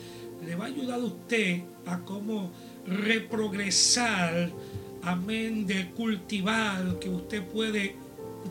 le 0.44 0.54
va 0.54 0.64
a 0.64 0.68
ayudar 0.68 1.00
a 1.00 1.04
usted 1.04 1.62
a 1.86 2.00
cómo 2.00 2.50
reprogresar, 2.86 4.50
amén, 5.02 5.66
de 5.66 5.90
cultivar, 5.90 6.98
que 6.98 7.08
usted 7.08 7.42
puede, 7.44 7.96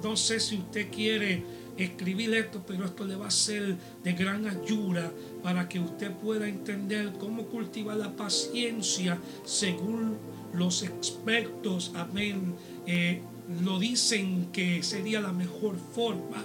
no 0.03 0.15
sé 0.15 0.39
si 0.39 0.57
usted 0.57 0.91
quiere 0.91 1.43
escribir 1.85 2.33
esto, 2.33 2.63
pero 2.65 2.85
esto 2.85 3.05
le 3.05 3.15
va 3.15 3.27
a 3.27 3.31
ser 3.31 3.77
de 4.03 4.13
gran 4.13 4.47
ayuda 4.47 5.11
para 5.43 5.67
que 5.67 5.79
usted 5.79 6.11
pueda 6.11 6.47
entender 6.47 7.13
cómo 7.19 7.45
cultivar 7.45 7.97
la 7.97 8.15
paciencia 8.15 9.19
según 9.45 10.17
los 10.53 10.83
expertos, 10.83 11.91
amén, 11.95 12.55
eh, 12.85 13.21
lo 13.63 13.79
dicen 13.79 14.49
que 14.51 14.83
sería 14.83 15.21
la 15.21 15.31
mejor 15.31 15.77
forma. 15.93 16.43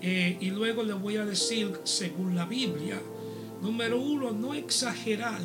Eh, 0.00 0.36
y 0.40 0.50
luego 0.50 0.82
le 0.82 0.92
voy 0.92 1.16
a 1.16 1.24
decir, 1.24 1.72
según 1.84 2.34
la 2.36 2.44
Biblia, 2.44 3.00
Número 3.64 3.98
uno, 3.98 4.30
no 4.30 4.52
exagerar. 4.52 5.40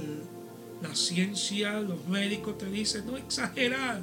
La 0.81 0.93
ciencia, 0.93 1.79
los 1.79 2.05
médicos 2.05 2.57
te 2.57 2.65
dicen 2.65 3.05
no 3.07 3.15
exagerar. 3.15 4.01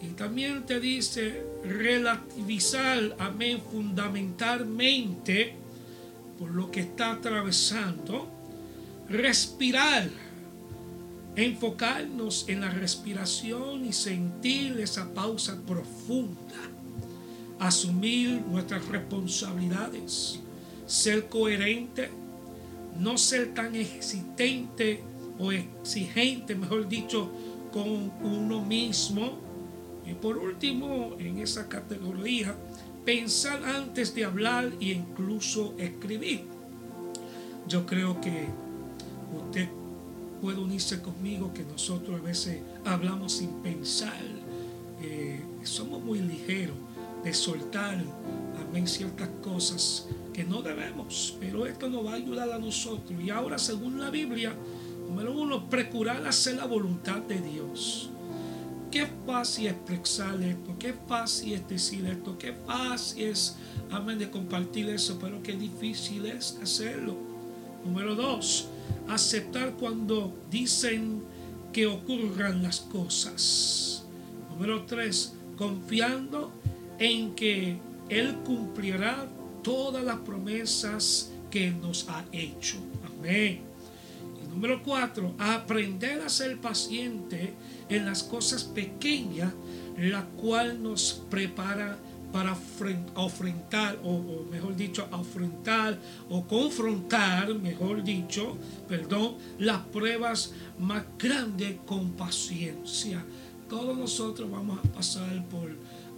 Y 0.00 0.08
también 0.14 0.66
te 0.66 0.80
dice 0.80 1.44
relativizar, 1.64 3.16
amén, 3.18 3.60
fundamentalmente 3.70 5.54
por 6.38 6.50
lo 6.50 6.70
que 6.70 6.80
está 6.80 7.12
atravesando. 7.12 8.28
Respirar 9.08 10.08
enfocarnos 11.36 12.46
en 12.48 12.60
la 12.60 12.70
respiración 12.70 13.84
y 13.84 13.92
sentir 13.92 14.78
esa 14.80 15.12
pausa 15.14 15.56
profunda, 15.66 16.56
asumir 17.58 18.42
nuestras 18.48 18.86
responsabilidades, 18.86 20.40
ser 20.86 21.28
coherente, 21.28 22.10
no 22.98 23.16
ser 23.16 23.54
tan 23.54 23.74
exigente 23.76 25.02
o 25.38 25.52
exigente, 25.52 26.54
mejor 26.54 26.88
dicho, 26.88 27.30
con 27.72 28.12
uno 28.22 28.64
mismo. 28.64 29.49
Y 30.10 30.14
por 30.14 30.38
último, 30.38 31.14
en 31.20 31.38
esa 31.38 31.68
categoría, 31.68 32.56
pensar 33.04 33.64
antes 33.64 34.12
de 34.12 34.24
hablar 34.24 34.72
e 34.80 34.86
incluso 34.86 35.74
escribir. 35.78 36.44
Yo 37.68 37.86
creo 37.86 38.20
que 38.20 38.48
usted 39.36 39.68
puede 40.42 40.58
unirse 40.58 41.00
conmigo 41.00 41.54
que 41.54 41.62
nosotros 41.62 42.20
a 42.20 42.24
veces 42.24 42.60
hablamos 42.84 43.34
sin 43.34 43.50
pensar. 43.62 44.20
Eh, 45.00 45.40
somos 45.62 46.02
muy 46.02 46.18
ligeros 46.18 46.76
de 47.22 47.32
soltar, 47.32 48.02
amén, 48.68 48.88
ciertas 48.88 49.28
cosas 49.42 50.08
que 50.32 50.42
no 50.42 50.60
debemos, 50.60 51.36
pero 51.38 51.66
esto 51.66 51.88
nos 51.88 52.04
va 52.04 52.12
a 52.12 52.16
ayudar 52.16 52.50
a 52.50 52.58
nosotros. 52.58 53.20
Y 53.22 53.30
ahora, 53.30 53.58
según 53.58 54.00
la 54.00 54.10
Biblia, 54.10 54.54
número 55.08 55.32
uno, 55.38 55.70
procurar 55.70 56.26
hacer 56.26 56.56
la 56.56 56.66
voluntad 56.66 57.18
de 57.18 57.40
Dios. 57.40 58.10
Qué 58.90 59.06
fácil 59.24 59.68
expresar 59.68 60.42
esto, 60.42 60.76
qué 60.76 60.92
fácil 61.06 61.52
es 61.52 61.68
decir 61.68 62.04
esto, 62.06 62.36
qué 62.36 62.52
fácil 62.52 63.26
es, 63.26 63.56
amén, 63.90 64.18
de 64.18 64.28
compartir 64.28 64.88
eso, 64.88 65.16
pero 65.20 65.40
qué 65.44 65.52
difícil 65.52 66.26
es 66.26 66.58
hacerlo. 66.60 67.16
Número 67.84 68.16
dos, 68.16 68.66
aceptar 69.08 69.74
cuando 69.74 70.34
dicen 70.50 71.22
que 71.72 71.86
ocurran 71.86 72.64
las 72.64 72.80
cosas. 72.80 74.04
Número 74.50 74.84
tres, 74.86 75.34
confiando 75.56 76.50
en 76.98 77.34
que 77.36 77.78
Él 78.08 78.38
cumplirá 78.44 79.28
todas 79.62 80.02
las 80.02 80.18
promesas 80.18 81.30
que 81.48 81.70
nos 81.70 82.08
ha 82.08 82.24
hecho. 82.32 82.78
Amén. 83.06 83.69
Número 84.60 84.82
cuatro, 84.82 85.34
aprender 85.38 86.20
a 86.20 86.28
ser 86.28 86.60
paciente 86.60 87.54
en 87.88 88.04
las 88.04 88.22
cosas 88.22 88.62
pequeñas, 88.62 89.54
la 89.96 90.26
cual 90.26 90.82
nos 90.82 91.22
prepara 91.30 91.96
para 92.30 92.54
enfrentar, 93.16 93.98
o, 94.04 94.44
mejor 94.50 94.76
dicho, 94.76 95.08
afrontar 95.10 95.98
o 96.28 96.46
confrontar, 96.46 97.54
mejor 97.54 98.04
dicho, 98.04 98.58
perdón, 98.86 99.36
las 99.58 99.78
pruebas 99.86 100.52
más 100.78 101.04
grandes 101.18 101.76
con 101.86 102.10
paciencia. 102.10 103.24
Todos 103.66 103.96
nosotros 103.96 104.50
vamos 104.50 104.78
a 104.78 104.82
pasar 104.92 105.42
por, 105.48 105.70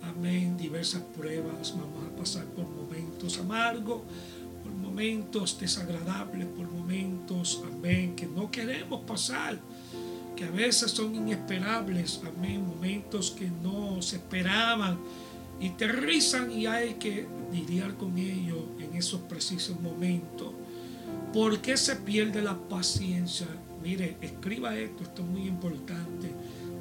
amén, 0.03 0.57
diversas 0.57 1.03
pruebas, 1.17 1.77
vamos 1.79 2.13
a 2.13 2.17
pasar 2.17 2.45
por 2.47 2.69
momentos 2.69 3.39
amargos, 3.39 4.01
por 4.65 4.73
momentos 4.73 5.61
desagradables, 5.61 6.49
por 6.49 6.72
momentos, 6.93 7.63
amén, 7.67 8.15
que 8.15 8.27
no 8.27 8.51
queremos 8.51 9.01
pasar 9.05 9.59
que 10.37 10.45
a 10.45 10.51
veces 10.51 10.91
son 10.91 11.15
inesperables, 11.15 12.21
amén, 12.27 12.67
momentos 12.67 13.31
que 13.31 13.49
no 13.63 14.01
se 14.03 14.17
esperaban, 14.17 14.99
y 15.61 15.71
te 15.71 15.87
rizan 15.89 16.51
y 16.51 16.67
hay 16.67 16.95
que 16.95 17.27
lidiar 17.53 17.95
con 17.95 18.19
ellos 18.19 18.65
en 18.81 18.97
esos 18.97 19.21
precisos 19.23 19.81
momentos. 19.81 20.53
¿Por 21.33 21.61
qué 21.61 21.77
se 21.77 21.97
pierde 21.97 22.43
la 22.43 22.57
paciencia? 22.57 23.47
Mire, 23.83 24.17
escriba 24.21 24.77
esto, 24.77 25.03
esto 25.05 25.23
es 25.23 25.29
muy 25.29 25.47
importante. 25.47 26.31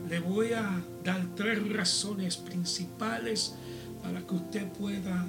Le 0.09 0.19
voy 0.19 0.53
a 0.53 0.83
dar 1.03 1.23
tres 1.35 1.67
razones 1.69 2.37
principales 2.37 3.53
para 4.01 4.25
que 4.25 4.35
usted 4.35 4.67
pueda 4.69 5.25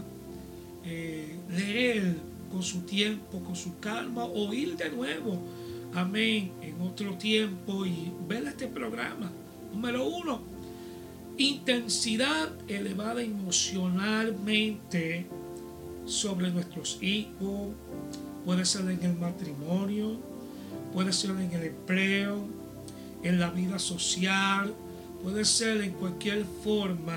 eh, 0.85 1.37
leer 1.51 2.32
con 2.53 2.62
su 2.62 2.83
tiempo, 2.83 3.41
con 3.41 3.57
su 3.57 3.81
calma, 3.81 4.25
o 4.25 4.53
ir 4.53 4.77
de 4.77 4.91
nuevo, 4.91 5.43
amén, 5.95 6.53
en 6.61 6.81
otro 6.83 7.17
tiempo 7.17 7.87
y 7.87 8.12
ver 8.29 8.45
este 8.45 8.69
programa. 8.69 9.33
Número 9.73 10.07
uno, 10.07 10.43
intensidad 11.38 12.51
elevada 12.69 13.23
emocionalmente 13.23 15.25
sobre 16.05 16.51
nuestros 16.51 17.03
hijos, 17.03 17.71
puede 18.45 18.67
ser 18.67 18.83
en 18.83 19.03
el 19.03 19.17
matrimonio, 19.17 20.19
puede 20.93 21.15
ser 21.15 21.31
en 21.31 21.51
el 21.53 21.65
empleo, 21.65 22.45
en 23.23 23.41
la 23.41 23.49
vida 23.51 23.79
social, 23.79 24.75
puede 25.23 25.47
ser 25.47 25.81
en 25.81 25.93
cualquier 25.93 26.45
forma, 26.62 27.17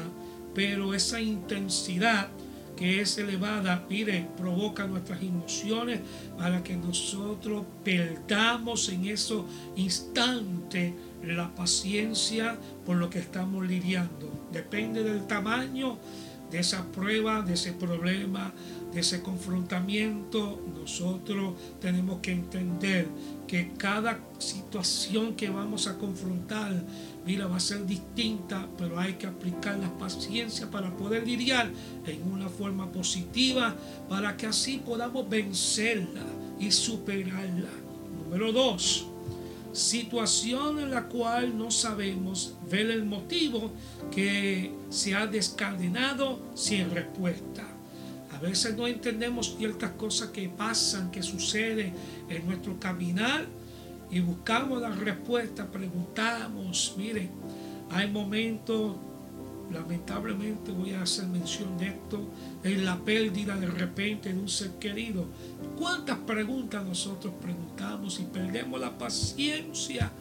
pero 0.53 0.93
esa 0.93 1.19
intensidad 1.19 2.29
que 2.75 3.01
es 3.01 3.17
elevada, 3.17 3.85
mire, 3.89 4.27
provoca 4.37 4.85
nuestras 4.87 5.21
emociones 5.21 6.01
para 6.37 6.63
que 6.63 6.75
nosotros 6.75 7.63
perdamos 7.83 8.89
en 8.89 9.05
esos 9.05 9.45
instantes 9.75 10.93
la 11.23 11.53
paciencia 11.55 12.57
por 12.85 12.97
lo 12.97 13.09
que 13.09 13.19
estamos 13.19 13.65
lidiando. 13.67 14.29
Depende 14.51 15.03
del 15.03 15.25
tamaño 15.25 15.97
de 16.51 16.59
esa 16.59 16.85
prueba, 16.91 17.41
de 17.41 17.53
ese 17.53 17.73
problema, 17.73 18.53
de 18.93 18.99
ese 19.01 19.21
confrontamiento. 19.21 20.61
Nosotros 20.73 21.55
tenemos 21.81 22.19
que 22.19 22.31
entender 22.31 23.07
que 23.47 23.73
cada 23.77 24.19
situación 24.37 25.35
que 25.35 25.49
vamos 25.49 25.87
a 25.87 25.97
confrontar, 25.97 26.71
mira, 27.25 27.47
va 27.47 27.57
a 27.57 27.59
ser 27.59 27.85
distinta, 27.85 28.67
hay 28.99 29.13
que 29.13 29.27
aplicar 29.27 29.77
la 29.79 29.89
paciencia 29.97 30.69
para 30.69 30.95
poder 30.95 31.25
lidiar 31.25 31.71
en 32.05 32.31
una 32.31 32.49
forma 32.49 32.91
positiva, 32.91 33.75
para 34.09 34.35
que 34.37 34.47
así 34.47 34.81
podamos 34.85 35.29
vencerla 35.29 36.21
y 36.59 36.71
superarla. 36.71 37.69
Número 38.23 38.51
dos, 38.51 39.07
situación 39.73 40.79
en 40.79 40.91
la 40.91 41.03
cual 41.03 41.57
no 41.57 41.69
sabemos 41.69 42.55
ver 42.69 42.89
el 42.89 43.05
motivo 43.05 43.71
que 44.13 44.71
se 44.89 45.15
ha 45.15 45.27
descadenado 45.27 46.39
sin 46.55 46.89
respuesta. 46.91 47.63
A 48.33 48.39
veces 48.39 48.75
no 48.75 48.87
entendemos 48.87 49.55
ciertas 49.57 49.91
cosas 49.91 50.29
que 50.29 50.49
pasan, 50.49 51.11
que 51.11 51.23
suceden 51.23 51.93
en 52.29 52.45
nuestro 52.45 52.79
caminar 52.79 53.45
y 54.11 54.19
buscamos 54.19 54.81
la 54.81 54.89
respuesta, 54.89 55.65
preguntamos, 55.65 56.95
miren, 56.97 57.29
hay 57.91 58.09
momentos 58.09 58.95
lamentablemente 59.71 60.71
voy 60.71 60.93
a 60.93 61.01
hacer 61.01 61.27
mención 61.27 61.77
de 61.77 61.87
esto, 61.87 62.19
en 62.63 62.85
la 62.85 62.97
pérdida 62.97 63.55
de 63.55 63.67
repente 63.67 64.33
de 64.33 64.39
un 64.39 64.49
ser 64.49 64.71
querido. 64.73 65.25
¿Cuántas 65.77 66.17
preguntas 66.19 66.85
nosotros 66.85 67.33
preguntamos 67.41 68.19
y 68.19 68.23
perdemos 68.23 68.79
la 68.79 68.97
paciencia? 68.97 70.11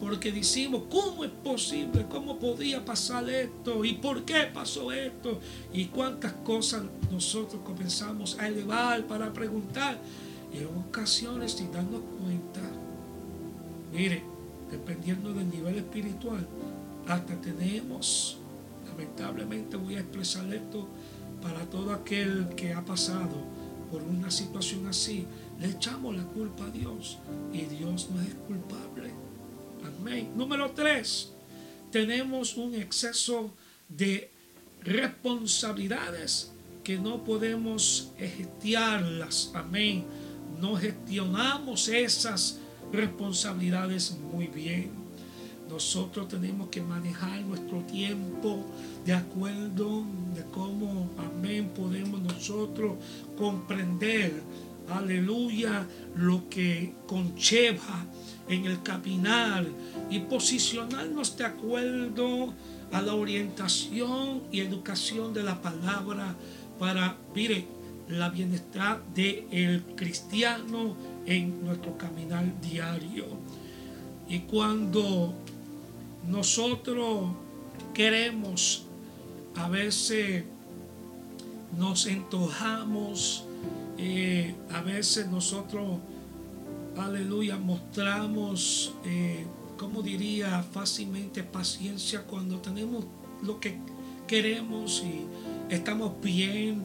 Porque 0.00 0.32
decimos, 0.32 0.82
¿cómo 0.90 1.24
es 1.24 1.30
posible? 1.30 2.06
¿Cómo 2.10 2.38
podía 2.38 2.84
pasar 2.84 3.28
esto? 3.30 3.84
¿Y 3.84 3.94
por 3.94 4.24
qué 4.24 4.48
pasó 4.52 4.92
esto? 4.92 5.40
Y 5.72 5.86
cuántas 5.86 6.32
cosas 6.32 6.82
nosotros 7.10 7.62
comenzamos 7.64 8.38
a 8.38 8.48
elevar 8.48 9.06
para 9.06 9.32
preguntar. 9.32 9.98
Y 10.52 10.58
en 10.58 10.66
ocasiones, 10.66 11.52
sin 11.52 11.72
darnos 11.72 12.02
cuenta, 12.20 12.60
mire, 13.92 14.22
dependiendo 14.70 15.32
del 15.32 15.48
nivel 15.50 15.76
espiritual, 15.76 16.46
hasta 17.06 17.40
tenemos 17.40 18.38
lamentablemente 18.96 19.76
voy 19.76 19.96
a 19.96 20.00
expresar 20.00 20.52
esto 20.54 20.86
para 21.42 21.68
todo 21.68 21.92
aquel 21.92 22.48
que 22.56 22.72
ha 22.72 22.84
pasado 22.84 23.34
por 23.90 24.02
una 24.02 24.30
situación 24.30 24.86
así. 24.86 25.26
Le 25.60 25.68
echamos 25.68 26.16
la 26.16 26.24
culpa 26.24 26.64
a 26.64 26.70
Dios 26.70 27.18
y 27.52 27.62
Dios 27.62 28.08
no 28.10 28.20
es 28.22 28.34
culpable. 28.46 29.10
Amén. 29.84 30.30
Número 30.36 30.70
tres, 30.70 31.32
tenemos 31.90 32.56
un 32.56 32.74
exceso 32.74 33.50
de 33.88 34.30
responsabilidades 34.82 36.52
que 36.82 36.98
no 36.98 37.24
podemos 37.24 38.12
gestionarlas. 38.18 39.50
Amén. 39.54 40.04
No 40.60 40.76
gestionamos 40.76 41.88
esas 41.88 42.58
responsabilidades 42.92 44.16
muy 44.32 44.46
bien. 44.46 45.03
Nosotros 45.68 46.28
tenemos 46.28 46.68
que 46.68 46.82
manejar 46.82 47.40
nuestro 47.42 47.80
tiempo 47.82 48.64
de 49.04 49.14
acuerdo 49.14 50.04
de 50.34 50.44
cómo, 50.52 51.10
amén, 51.18 51.70
podemos 51.74 52.20
nosotros 52.20 52.94
comprender, 53.36 54.42
aleluya, 54.88 55.86
lo 56.14 56.48
que 56.48 56.94
conlleva 57.06 58.04
en 58.48 58.66
el 58.66 58.82
caminar 58.82 59.64
y 60.10 60.20
posicionarnos 60.20 61.36
de 61.36 61.44
acuerdo 61.44 62.52
a 62.92 63.00
la 63.00 63.14
orientación 63.14 64.42
y 64.52 64.60
educación 64.60 65.32
de 65.32 65.42
la 65.42 65.60
palabra 65.60 66.34
para, 66.78 67.16
mire, 67.34 67.66
la 68.08 68.28
bienestar 68.28 69.02
del 69.14 69.46
el 69.50 69.82
cristiano 69.96 70.94
en 71.26 71.64
nuestro 71.64 71.96
caminar 71.96 72.44
diario. 72.60 73.24
Y 74.28 74.40
cuando 74.40 75.34
nosotros 76.28 77.30
queremos, 77.92 78.84
a 79.56 79.68
veces 79.68 80.44
nos 81.78 82.06
entojamos, 82.06 83.44
eh, 83.98 84.54
a 84.72 84.80
veces 84.80 85.28
nosotros, 85.28 85.98
aleluya, 86.96 87.56
mostramos, 87.56 88.94
eh, 89.04 89.46
como 89.76 90.02
diría, 90.02 90.62
fácilmente 90.62 91.42
paciencia 91.42 92.22
cuando 92.22 92.58
tenemos 92.58 93.04
lo 93.42 93.60
que 93.60 93.76
queremos 94.26 95.02
y 95.04 95.26
estamos 95.74 96.12
bien, 96.22 96.82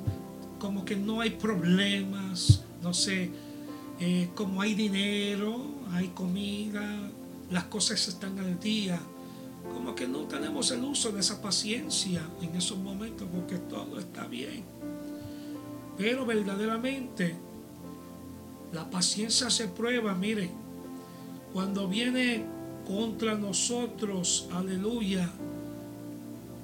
como 0.59 0.85
que 0.85 0.95
no 0.95 1.21
hay 1.21 1.31
problemas, 1.31 2.63
no 2.83 2.93
sé, 2.93 3.29
eh, 3.99 4.29
como 4.35 4.61
hay 4.61 4.75
dinero, 4.75 5.61
hay 5.91 6.09
comida, 6.09 7.09
las 7.49 7.65
cosas 7.65 8.07
están 8.07 8.39
al 8.39 8.59
día. 8.59 8.99
Como 9.73 9.95
que 9.95 10.07
no 10.07 10.19
tenemos 10.23 10.71
el 10.71 10.83
uso 10.83 11.11
de 11.11 11.19
esa 11.19 11.41
paciencia 11.41 12.21
en 12.41 12.55
esos 12.55 12.77
momentos 12.77 13.27
porque 13.33 13.57
todo 13.57 13.99
está 13.99 14.25
bien. 14.25 14.63
Pero 15.97 16.25
verdaderamente 16.25 17.35
la 18.71 18.89
paciencia 18.89 19.49
se 19.49 19.67
prueba, 19.67 20.13
mire, 20.13 20.49
cuando 21.53 21.87
viene 21.87 22.45
contra 22.85 23.35
nosotros, 23.35 24.47
aleluya, 24.53 25.29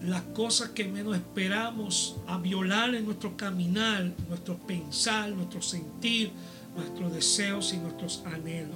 las 0.02 0.22
cosas 0.22 0.70
que 0.70 0.86
menos 0.86 1.16
esperamos 1.16 2.18
a 2.28 2.38
violar 2.38 2.94
en 2.94 3.06
nuestro 3.06 3.36
caminar, 3.36 4.12
nuestro 4.30 4.56
pensar, 4.58 5.30
nuestro 5.32 5.62
sentir, 5.62 6.32
nuestros 6.76 7.14
deseos 7.14 7.74
y 7.74 7.78
nuestros 7.78 8.24
anhelos. 8.26 8.76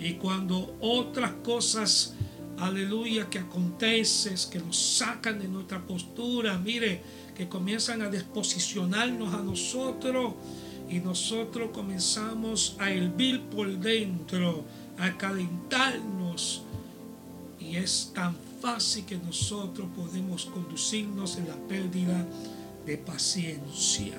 Y 0.00 0.14
cuando 0.14 0.76
otras 0.80 1.32
cosas, 1.44 2.14
aleluya, 2.60 3.28
que 3.28 3.38
acontecen, 3.38 4.34
que 4.50 4.58
nos 4.58 4.76
sacan 4.76 5.38
de 5.38 5.48
nuestra 5.48 5.86
postura, 5.86 6.58
mire, 6.58 7.02
que 7.36 7.48
comienzan 7.48 8.02
a 8.02 8.08
desposicionarnos 8.08 9.34
a 9.34 9.38
nosotros 9.38 10.34
y 10.88 11.00
nosotros 11.00 11.70
comenzamos 11.72 12.76
a 12.78 12.90
hervir 12.90 13.42
por 13.42 13.68
dentro, 13.78 14.64
a 14.98 15.16
calentarnos. 15.16 16.62
Y 17.60 17.76
es 17.76 18.12
tan 18.14 18.36
fácil 18.60 19.04
que 19.04 19.18
nosotros 19.18 19.88
podemos 19.94 20.46
conducirnos 20.46 21.36
en 21.36 21.48
la 21.48 21.56
pérdida 21.68 22.26
de 22.86 22.96
paciencia. 22.96 24.14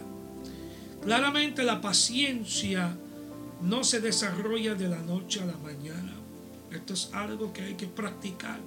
Claramente 1.01 1.63
la 1.63 1.81
paciencia 1.81 2.95
no 3.61 3.83
se 3.83 3.99
desarrolla 3.99 4.75
de 4.75 4.87
la 4.87 5.01
noche 5.01 5.41
a 5.41 5.45
la 5.45 5.57
mañana. 5.57 6.18
Esto 6.71 6.93
es 6.93 7.09
algo 7.13 7.51
que 7.53 7.61
hay 7.61 7.73
que 7.75 7.87
practicar. 7.87 8.59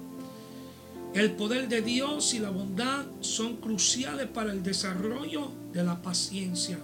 El 1.13 1.33
poder 1.33 1.69
de 1.69 1.81
Dios 1.81 2.33
y 2.33 2.39
la 2.39 2.49
bondad 2.49 3.05
son 3.21 3.57
cruciales 3.57 4.27
para 4.27 4.51
el 4.51 4.63
desarrollo 4.63 5.51
de 5.71 5.83
la 5.83 6.01
paciencia. 6.01 6.79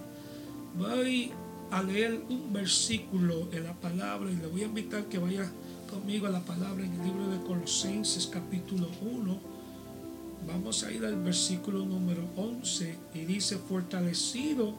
Voy 0.78 1.32
a 1.70 1.82
leer 1.82 2.22
un 2.28 2.52
versículo 2.52 3.48
en 3.52 3.64
la 3.64 3.74
palabra 3.74 4.30
y 4.30 4.36
le 4.36 4.46
voy 4.46 4.62
a 4.62 4.66
invitar 4.66 5.06
que 5.06 5.18
vaya 5.18 5.50
conmigo 5.90 6.28
a 6.28 6.30
la 6.30 6.40
palabra 6.40 6.84
en 6.84 6.92
el 6.92 7.02
libro 7.04 7.28
de 7.28 7.40
Colosenses 7.44 8.28
capítulo 8.28 8.88
1. 9.02 9.40
Vamos 10.46 10.84
a 10.84 10.92
ir 10.92 11.04
al 11.04 11.20
versículo 11.22 11.84
número 11.84 12.22
11 12.36 12.96
y 13.14 13.24
dice, 13.24 13.58
fortalecido 13.58 14.74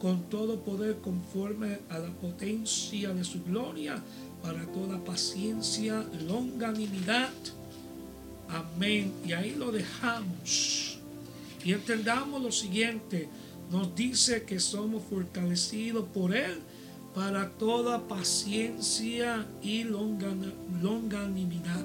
con 0.00 0.22
todo 0.24 0.60
poder 0.60 0.98
conforme 0.98 1.78
a 1.88 1.98
la 1.98 2.10
potencia 2.10 3.12
de 3.14 3.22
su 3.22 3.42
gloria, 3.44 4.02
para 4.42 4.66
toda 4.66 4.91
paciencia, 5.12 6.06
longanimidad. 6.26 7.28
Amén. 8.48 9.12
Y 9.26 9.34
ahí 9.34 9.54
lo 9.54 9.70
dejamos. 9.70 10.96
Y 11.62 11.72
entendamos 11.72 12.42
lo 12.42 12.50
siguiente. 12.50 13.28
Nos 13.70 13.94
dice 13.94 14.44
que 14.44 14.58
somos 14.58 15.02
fortalecidos 15.10 16.06
por 16.14 16.34
Él 16.34 16.60
para 17.14 17.50
toda 17.50 18.08
paciencia 18.08 19.46
y 19.62 19.84
longanimidad. 19.84 21.84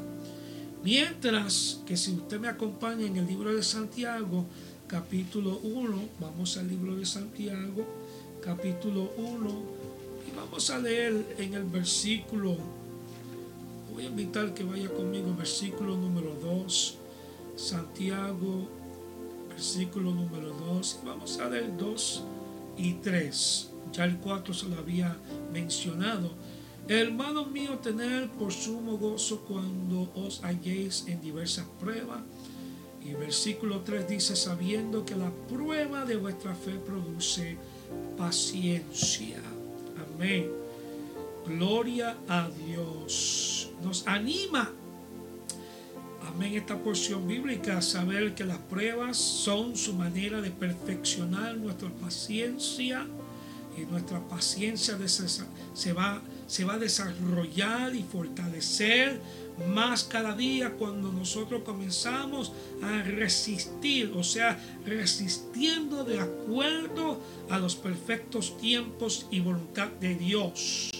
Mientras 0.85 1.81
que 1.85 1.97
si 1.97 2.13
usted 2.13 2.39
me 2.39 2.47
acompaña 2.47 3.05
en 3.05 3.17
el 3.17 3.27
libro 3.27 3.53
de 3.53 3.61
Santiago, 3.61 4.45
capítulo 4.87 5.59
1, 5.63 6.01
vamos 6.21 6.55
al 6.55 6.69
libro 6.69 6.95
de 6.95 7.05
Santiago, 7.05 7.85
capítulo 8.41 9.11
1 9.17 9.61
y 10.31 10.33
vamos 10.33 10.69
a 10.69 10.79
leer 10.79 11.35
en 11.37 11.55
el 11.55 11.65
versículo, 11.65 12.55
voy 13.97 14.05
a 14.05 14.09
invitar 14.09 14.53
que 14.53 14.63
vaya 14.63 14.89
conmigo, 14.89 15.33
versículo 15.35 15.97
número 15.97 16.35
2, 16.39 16.97
Santiago, 17.55 18.67
versículo 19.49 20.11
número 20.11 20.53
2, 20.53 20.99
y 21.01 21.07
vamos 21.07 21.39
a 21.39 21.49
leer 21.49 21.75
2 21.77 22.23
y 22.77 22.93
3, 22.93 23.71
ya 23.91 24.05
el 24.05 24.19
4 24.19 24.53
se 24.53 24.69
lo 24.69 24.77
había 24.77 25.17
mencionado. 25.51 26.29
Hermano 26.87 27.47
mío, 27.47 27.79
tener 27.79 28.29
por 28.29 28.53
sumo 28.53 28.99
gozo 28.99 29.41
cuando 29.47 30.11
os 30.13 30.43
halléis 30.43 31.05
en 31.07 31.19
diversas 31.19 31.65
pruebas. 31.79 32.19
Y 33.03 33.15
versículo 33.15 33.81
3 33.81 34.09
dice, 34.09 34.35
sabiendo 34.35 35.05
que 35.05 35.15
la 35.15 35.31
prueba 35.49 36.05
de 36.05 36.17
vuestra 36.17 36.53
fe 36.53 36.73
produce 36.85 37.57
paciencia. 38.15 39.41
Amén. 40.13 40.51
Gloria 41.47 42.15
a 42.27 42.47
Dios. 42.67 43.56
Nos 43.83 44.07
anima. 44.07 44.71
Amén. 46.27 46.53
Esta 46.55 46.77
porción 46.77 47.27
bíblica 47.27 47.77
a 47.77 47.81
saber 47.81 48.35
que 48.35 48.43
las 48.43 48.57
pruebas 48.57 49.17
son 49.17 49.75
su 49.75 49.93
manera 49.93 50.41
de 50.41 50.51
perfeccionar 50.51 51.57
nuestra 51.57 51.89
paciencia 51.89 53.07
y 53.77 53.85
nuestra 53.85 54.19
paciencia 54.27 54.97
se 55.73 55.93
va, 55.93 56.21
se 56.47 56.65
va 56.65 56.73
a 56.73 56.79
desarrollar 56.79 57.95
y 57.95 58.03
fortalecer 58.03 59.21
más 59.73 60.03
cada 60.03 60.35
día 60.35 60.71
cuando 60.71 61.11
nosotros 61.11 61.61
comenzamos 61.63 62.51
a 62.81 63.03
resistir, 63.03 64.13
o 64.15 64.23
sea, 64.23 64.59
resistiendo 64.85 66.03
de 66.03 66.19
acuerdo 66.19 67.19
a 67.49 67.59
los 67.59 67.75
perfectos 67.75 68.57
tiempos 68.57 69.27
y 69.31 69.39
voluntad 69.39 69.89
de 69.99 70.15
Dios. 70.15 70.91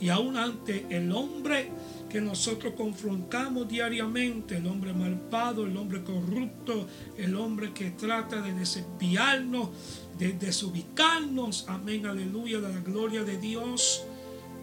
Y 0.00 0.08
aún 0.08 0.36
ante 0.36 0.86
el 0.90 1.12
hombre 1.12 1.70
que 2.14 2.20
nosotros 2.20 2.74
confrontamos 2.76 3.66
diariamente, 3.66 4.58
el 4.58 4.68
hombre 4.68 4.92
malvado, 4.92 5.66
el 5.66 5.76
hombre 5.76 6.04
corrupto, 6.04 6.86
el 7.18 7.34
hombre 7.34 7.72
que 7.72 7.90
trata 7.90 8.40
de 8.40 8.52
desviarnos, 8.52 9.70
de 10.16 10.32
desubicarnos, 10.34 11.64
amén, 11.66 12.06
aleluya, 12.06 12.60
de 12.60 12.72
la 12.72 12.80
gloria 12.82 13.24
de 13.24 13.36
Dios 13.38 14.04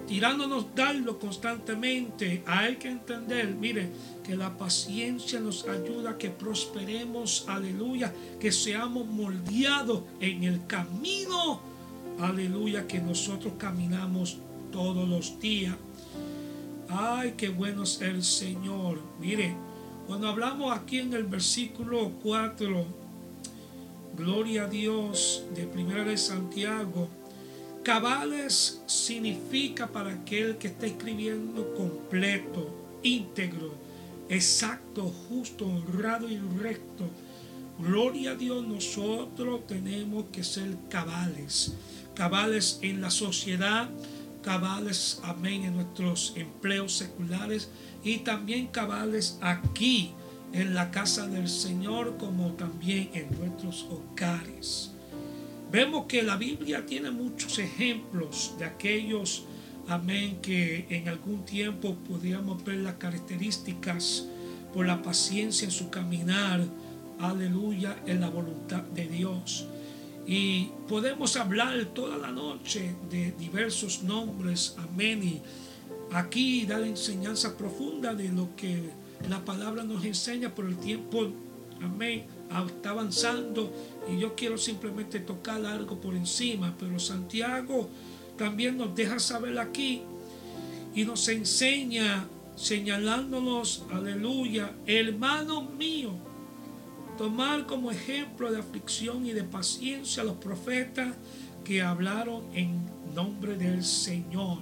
tirándonos 0.07 0.73
darlo 0.73 1.19
constantemente. 1.19 2.41
Hay 2.45 2.77
que 2.77 2.87
entender, 2.87 3.53
mire, 3.53 3.89
que 4.23 4.37
la 4.37 4.57
paciencia 4.57 5.41
nos 5.41 5.67
ayuda 5.67 6.11
a 6.11 6.17
que 6.17 6.29
prosperemos, 6.29 7.43
aleluya, 7.49 8.13
que 8.39 8.53
seamos 8.53 9.05
moldeados 9.07 10.03
en 10.21 10.45
el 10.45 10.65
camino, 10.67 11.59
aleluya, 12.17 12.87
que 12.87 12.99
nosotros 12.99 13.55
caminamos 13.57 14.37
todos 14.71 15.07
los 15.07 15.37
días. 15.37 15.75
Ay, 16.93 17.36
qué 17.38 17.47
bueno 17.47 17.84
es 17.84 18.01
el 18.01 18.21
Señor. 18.21 19.01
Mire, 19.19 19.56
cuando 20.08 20.27
hablamos 20.27 20.75
aquí 20.75 20.99
en 20.99 21.13
el 21.13 21.23
versículo 21.23 22.12
4, 22.21 22.86
gloria 24.17 24.63
a 24.63 24.67
Dios 24.67 25.45
de 25.56 25.67
Primera 25.67 26.04
de 26.04 26.17
Santiago, 26.17 27.08
Cabales 27.84 28.82
significa 28.88 29.88
para 29.88 30.12
aquel 30.12 30.58
que 30.58 30.67
está 30.67 30.86
escribiendo 30.86 31.73
completo, 31.75 32.69
íntegro, 33.04 33.73
exacto, 34.27 35.13
justo, 35.30 35.65
honrado 35.65 36.30
y 36.30 36.39
recto. 36.60 37.06
Gloria 37.80 38.32
a 38.32 38.36
Dios, 38.36 38.67
nosotros 38.67 39.65
tenemos 39.65 40.25
que 40.34 40.43
ser 40.43 40.75
cabales. 40.89 41.73
Cabales 42.15 42.80
en 42.82 42.99
la 42.99 43.10
sociedad, 43.10 43.89
cabales, 44.41 45.19
amén, 45.23 45.63
en 45.63 45.75
nuestros 45.75 46.34
empleos 46.36 46.97
seculares 46.97 47.69
y 48.04 48.19
también 48.19 48.67
cabales 48.67 49.38
aquí 49.41 50.13
en 50.54 50.73
la 50.73 50.91
casa 50.91 51.27
del 51.27 51.47
Señor 51.47 52.17
como 52.17 52.54
también 52.54 53.10
en 53.13 53.30
nuestros 53.39 53.88
hogares. 53.89 54.91
vemos 55.71 56.06
que 56.08 56.21
la 56.21 56.36
Biblia 56.36 56.86
tiene 56.86 57.12
muchos 57.12 57.58
ejemplos 57.58 58.56
de 58.60 58.65
aquellos, 58.65 59.45
amén, 59.88 60.39
que 60.41 60.86
en 60.89 61.08
algún 61.08 61.45
tiempo 61.45 61.95
podríamos 62.08 62.63
ver 62.65 62.77
las 62.77 62.95
características 62.95 64.25
por 64.73 64.86
la 64.86 65.01
paciencia 65.01 65.65
en 65.65 65.71
su 65.71 65.89
caminar, 65.89 66.65
aleluya, 67.19 67.95
en 68.06 68.19
la 68.19 68.30
voluntad 68.30 68.84
de 68.84 69.08
Dios. 69.08 69.67
Y 70.25 70.69
podemos 70.88 71.36
hablar 71.36 71.86
toda 71.93 72.17
la 72.17 72.31
noche 72.31 72.95
de 73.10 73.31
diversos 73.34 74.03
nombres, 74.03 74.75
amén, 74.77 75.23
y 75.23 75.41
aquí 76.13 76.65
dar 76.65 76.84
enseñanza 76.84 77.57
profunda 77.57 78.13
de 78.13 78.29
lo 78.29 78.55
que 78.55 78.91
la 79.29 79.43
palabra 79.43 79.84
nos 79.84 80.05
enseña 80.05 80.53
por 80.53 80.65
el 80.65 80.77
tiempo, 80.77 81.27
amén, 81.81 82.25
está 82.67 82.91
avanzando. 82.91 83.71
Y 84.10 84.19
yo 84.19 84.36
quiero 84.36 84.57
simplemente 84.57 85.19
tocar 85.19 85.65
algo 85.65 85.99
por 85.99 86.15
encima, 86.15 86.75
pero 86.79 86.99
Santiago 86.99 87.89
también 88.38 88.77
nos 88.77 88.95
deja 88.95 89.19
saber 89.19 89.57
aquí 89.60 90.01
y 90.93 91.05
nos 91.05 91.27
enseña 91.27 92.25
señalándonos, 92.55 93.84
aleluya, 93.91 94.71
hermano 94.86 95.63
mío, 95.63 96.12
tomar 97.21 97.67
como 97.67 97.91
ejemplo 97.91 98.51
de 98.51 98.57
aflicción 98.57 99.27
y 99.27 99.31
de 99.31 99.43
paciencia 99.43 100.23
a 100.23 100.25
los 100.25 100.38
profetas 100.38 101.13
que 101.63 101.84
hablaron 101.84 102.41
en 102.55 102.81
nombre 103.13 103.55
del 103.57 103.84
Señor. 103.84 104.57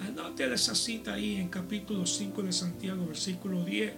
Anote 0.00 0.44
esa 0.54 0.76
cita 0.76 1.14
ahí 1.14 1.34
en 1.34 1.48
capítulo 1.48 2.06
5 2.06 2.44
de 2.44 2.52
Santiago, 2.52 3.04
versículo 3.04 3.64
10. 3.64 3.94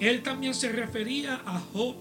Él 0.00 0.22
también 0.22 0.54
se 0.54 0.72
refería 0.72 1.42
a 1.44 1.60
Job, 1.74 1.96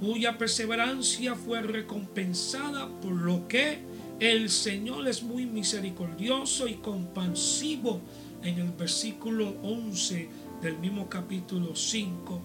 cuya 0.00 0.36
perseverancia 0.36 1.36
fue 1.36 1.62
recompensada 1.62 2.88
por 2.88 3.12
lo 3.12 3.46
que 3.46 3.78
el 4.18 4.50
Señor 4.50 5.06
es 5.06 5.22
muy 5.22 5.46
misericordioso 5.46 6.66
y 6.66 6.74
compasivo 6.74 8.00
en 8.42 8.58
el 8.58 8.72
versículo 8.72 9.54
11 9.62 10.28
del 10.60 10.76
mismo 10.78 11.08
capítulo 11.08 11.76
5. 11.76 12.40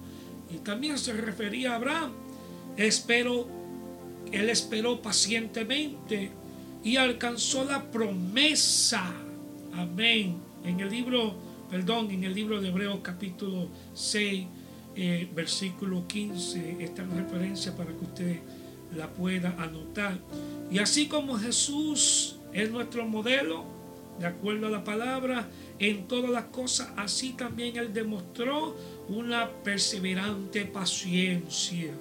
También 0.64 0.98
se 0.98 1.14
refería 1.14 1.74
a 1.74 1.76
Abraham. 1.76 2.12
Espero, 2.78 3.48
él 4.32 4.50
esperó 4.50 5.02
pacientemente 5.02 6.32
y 6.84 6.98
alcanzó 6.98 7.64
la 7.66 7.84
promesa. 7.92 9.12
Amén. 9.74 10.38
En 10.64 10.80
el 10.80 10.90
libro, 10.90 11.36
perdón, 11.70 12.12
en 12.12 12.24
el 12.24 12.34
libro 12.34 12.62
de 12.62 12.70
Hebreos 12.70 13.00
capítulo 13.02 13.70
6, 13.94 14.48
eh, 14.96 15.28
versículo 15.34 16.08
15, 16.08 16.84
está 16.84 17.04
en 17.04 17.18
referencia 17.18 17.76
para 17.76 17.92
que 17.92 18.06
usted 18.06 18.40
la 18.96 19.10
pueda 19.10 19.56
anotar. 19.58 20.20
Y 20.72 20.80
así 20.80 21.08
como 21.08 21.38
Jesús 21.38 22.38
es 22.54 22.72
nuestro 22.72 23.06
modelo, 23.06 23.66
de 24.20 24.28
acuerdo 24.28 24.68
a 24.68 24.70
la 24.70 24.84
palabra, 24.84 25.48
en 25.80 26.08
todas 26.08 26.32
las 26.32 26.46
cosas, 26.46 26.90
así 26.96 27.34
también 27.34 27.76
Él 27.76 27.94
demostró 27.94 28.76
una 29.10 29.50
perseverante 29.50 30.66
paciencia, 30.66 31.92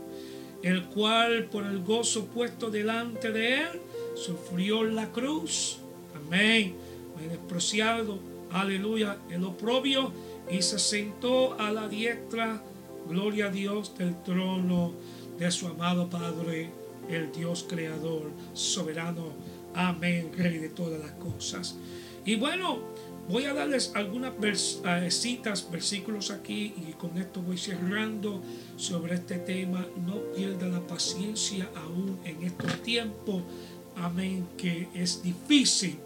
el 0.62 0.84
cual 0.86 1.44
por 1.46 1.64
el 1.64 1.82
gozo 1.82 2.26
puesto 2.26 2.70
delante 2.70 3.30
de 3.30 3.62
Él, 3.62 3.80
sufrió 4.14 4.84
la 4.84 5.10
cruz. 5.10 5.78
Amén. 6.14 6.74
Menospreciado, 7.20 8.18
aleluya, 8.50 9.18
el 9.30 9.44
oprobio 9.44 10.12
y 10.50 10.62
se 10.62 10.78
sentó 10.78 11.58
a 11.58 11.70
la 11.70 11.88
diestra, 11.88 12.62
gloria 13.08 13.46
a 13.46 13.50
Dios, 13.50 13.96
del 13.96 14.22
trono 14.22 14.92
de 15.38 15.50
su 15.50 15.66
amado 15.66 16.08
Padre, 16.08 16.70
el 17.08 17.32
Dios 17.32 17.66
creador, 17.68 18.30
soberano. 18.52 19.32
Amén, 19.74 20.30
Rey 20.36 20.58
de 20.58 20.68
todas 20.68 21.00
las 21.00 21.12
cosas. 21.12 21.76
Y 22.24 22.36
bueno, 22.36 22.78
Voy 23.28 23.44
a 23.46 23.54
darles 23.54 23.92
algunas 23.94 24.34
eh, 24.42 25.10
citas, 25.10 25.70
versículos 25.70 26.30
aquí 26.30 26.74
y 26.76 26.92
con 26.92 27.16
esto 27.16 27.40
voy 27.40 27.56
cerrando 27.56 28.42
sobre 28.76 29.14
este 29.14 29.38
tema. 29.38 29.86
No 30.06 30.16
pierda 30.34 30.66
la 30.66 30.86
paciencia 30.86 31.70
aún 31.74 32.18
en 32.24 32.42
estos 32.42 32.82
tiempos. 32.82 33.42
Amén, 33.96 34.46
que 34.58 34.88
es 34.94 35.22
difícil. 35.22 35.98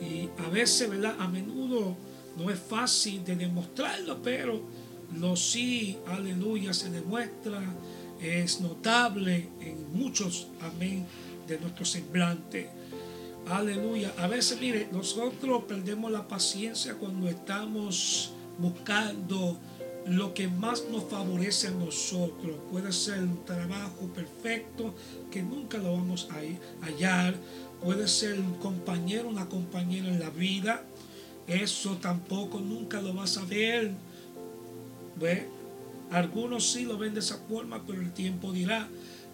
Y 0.00 0.30
a 0.42 0.48
veces, 0.48 0.88
¿verdad? 0.88 1.16
A 1.18 1.28
menudo 1.28 1.94
no 2.38 2.50
es 2.50 2.58
fácil 2.58 3.22
de 3.22 3.36
demostrarlo, 3.36 4.22
pero 4.22 4.62
lo 5.18 5.36
sí, 5.36 5.98
aleluya, 6.06 6.72
se 6.72 6.88
demuestra, 6.88 7.60
es 8.22 8.62
notable 8.62 9.48
en 9.60 9.92
muchos, 9.92 10.48
amén, 10.62 11.04
de 11.46 11.58
nuestro 11.60 11.84
semblante. 11.84 12.79
Aleluya. 13.48 14.12
A 14.18 14.26
veces, 14.26 14.60
mire, 14.60 14.88
nosotros 14.92 15.64
perdemos 15.64 16.10
la 16.12 16.28
paciencia 16.28 16.94
cuando 16.94 17.28
estamos 17.28 18.32
buscando 18.58 19.58
lo 20.06 20.34
que 20.34 20.48
más 20.48 20.84
nos 20.90 21.04
favorece 21.04 21.68
a 21.68 21.72
nosotros. 21.72 22.56
Puede 22.70 22.92
ser 22.92 23.20
un 23.20 23.44
trabajo 23.44 24.06
perfecto 24.14 24.94
que 25.30 25.42
nunca 25.42 25.78
lo 25.78 25.92
vamos 25.94 26.28
a 26.30 26.86
hallar. 26.86 27.34
Puede 27.82 28.08
ser 28.08 28.38
un 28.38 28.54
compañero, 28.54 29.28
una 29.28 29.48
compañera 29.48 30.08
en 30.08 30.20
la 30.20 30.30
vida. 30.30 30.84
Eso 31.46 31.96
tampoco 31.96 32.60
nunca 32.60 33.00
lo 33.00 33.14
vas 33.14 33.36
a 33.36 33.44
ver. 33.44 33.92
¿Ve? 35.18 35.48
Algunos 36.10 36.70
sí 36.70 36.84
lo 36.84 36.98
ven 36.98 37.14
de 37.14 37.20
esa 37.20 37.38
forma, 37.48 37.82
pero 37.86 38.00
el 38.00 38.12
tiempo 38.12 38.52
dirá. 38.52 38.88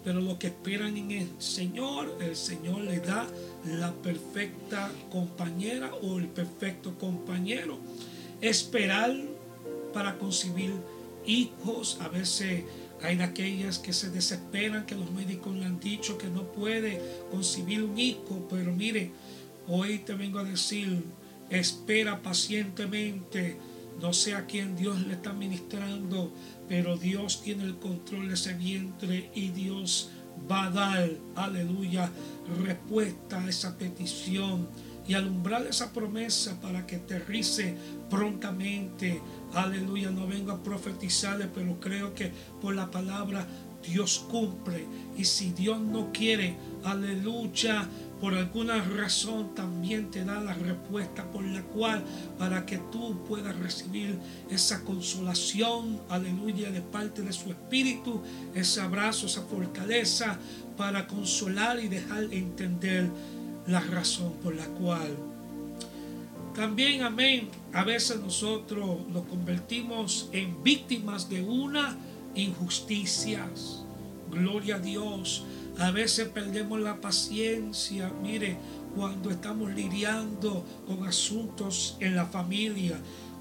Pero 0.07 0.21
lo 0.21 0.39
que 0.39 0.47
esperan 0.47 0.95
en 0.95 1.11
el 1.11 1.27
Señor, 1.37 2.17
el 2.21 2.37
Señor 2.37 2.79
les 2.79 3.05
da 3.05 3.27
la 3.65 3.91
perfecta 3.91 4.89
compañera 5.11 5.93
o 5.95 6.17
el 6.17 6.27
perfecto 6.27 6.97
compañero. 6.97 7.77
Esperar 8.39 9.13
para 9.93 10.17
concebir 10.17 10.71
hijos. 11.25 11.97
A 11.99 12.07
veces 12.07 12.63
hay 13.01 13.17
de 13.17 13.25
aquellas 13.25 13.79
que 13.79 13.91
se 13.91 14.09
desesperan, 14.09 14.85
que 14.85 14.95
los 14.95 15.11
médicos 15.11 15.53
le 15.53 15.65
han 15.65 15.81
dicho 15.81 16.17
que 16.17 16.29
no 16.29 16.53
puede 16.53 17.01
concebir 17.29 17.83
un 17.83 17.99
hijo. 17.99 18.47
Pero 18.49 18.71
mire, 18.71 19.11
hoy 19.67 19.97
te 19.97 20.13
vengo 20.13 20.39
a 20.39 20.45
decir, 20.45 21.03
espera 21.49 22.21
pacientemente. 22.21 23.57
No 24.01 24.13
sé 24.13 24.35
a 24.35 24.45
quién 24.45 24.75
Dios 24.75 25.01
le 25.07 25.13
está 25.13 25.33
ministrando, 25.33 26.31
pero 26.67 26.97
Dios 26.97 27.41
tiene 27.41 27.63
el 27.63 27.77
control 27.77 28.27
de 28.27 28.35
ese 28.35 28.53
vientre 28.53 29.31
y 29.33 29.49
Dios 29.49 30.11
va 30.49 30.65
a 30.65 30.69
dar, 30.69 31.09
aleluya, 31.35 32.11
respuesta 32.63 33.41
a 33.41 33.49
esa 33.49 33.77
petición 33.77 34.67
y 35.07 35.13
alumbrar 35.13 35.65
esa 35.65 35.93
promesa 35.93 36.59
para 36.61 36.85
que 36.85 36.97
aterrice 36.97 37.75
prontamente. 38.09 39.21
Aleluya, 39.53 40.11
no 40.11 40.27
vengo 40.27 40.51
a 40.51 40.61
profetizarle, 40.61 41.47
pero 41.47 41.79
creo 41.79 42.13
que 42.13 42.31
por 42.61 42.75
la 42.75 42.91
palabra 42.91 43.47
Dios 43.87 44.25
cumple. 44.29 44.85
Y 45.17 45.23
si 45.23 45.51
Dios 45.51 45.79
no 45.79 46.11
quiere, 46.11 46.57
aleluya, 46.83 47.87
por 48.19 48.33
alguna 48.33 48.83
razón 48.83 49.53
también 49.53 50.09
te 50.09 50.25
da 50.25 50.41
la 50.41 50.53
respuesta 50.53 51.23
por 51.31 51.43
la 51.43 51.61
cual 51.61 52.03
para 52.39 52.65
que 52.65 52.77
tú 52.91 53.23
puedas 53.27 53.55
recibir 53.57 54.17
esa 54.49 54.83
consolación, 54.83 55.99
aleluya, 56.09 56.71
de 56.71 56.81
parte 56.81 57.21
de 57.21 57.31
su 57.31 57.49
espíritu, 57.49 58.21
ese 58.55 58.81
abrazo, 58.81 59.27
esa 59.27 59.43
fortaleza 59.43 60.39
para 60.75 61.07
consolar 61.07 61.79
y 61.79 61.87
dejar 61.87 62.23
entender 62.31 63.09
la 63.67 63.81
razón 63.81 64.33
por 64.43 64.55
la 64.55 64.65
cual. 64.65 65.15
También, 66.55 67.03
amén, 67.03 67.49
a 67.71 67.83
veces 67.83 68.19
nosotros 68.19 69.07
nos 69.09 69.27
convertimos 69.27 70.27
en 70.31 70.63
víctimas 70.63 71.29
de 71.29 71.43
una 71.43 71.95
injusticia. 72.33 73.47
Gloria 74.31 74.77
a 74.77 74.79
Dios. 74.79 75.43
A 75.79 75.91
veces 75.91 76.27
perdemos 76.29 76.79
la 76.79 76.99
paciencia, 76.99 78.11
mire, 78.23 78.57
cuando 78.95 79.29
estamos 79.29 79.71
lidiando 79.73 80.65
con 80.87 81.05
asuntos 81.07 81.97
en 81.99 82.15
la 82.15 82.25
familia, 82.25 82.97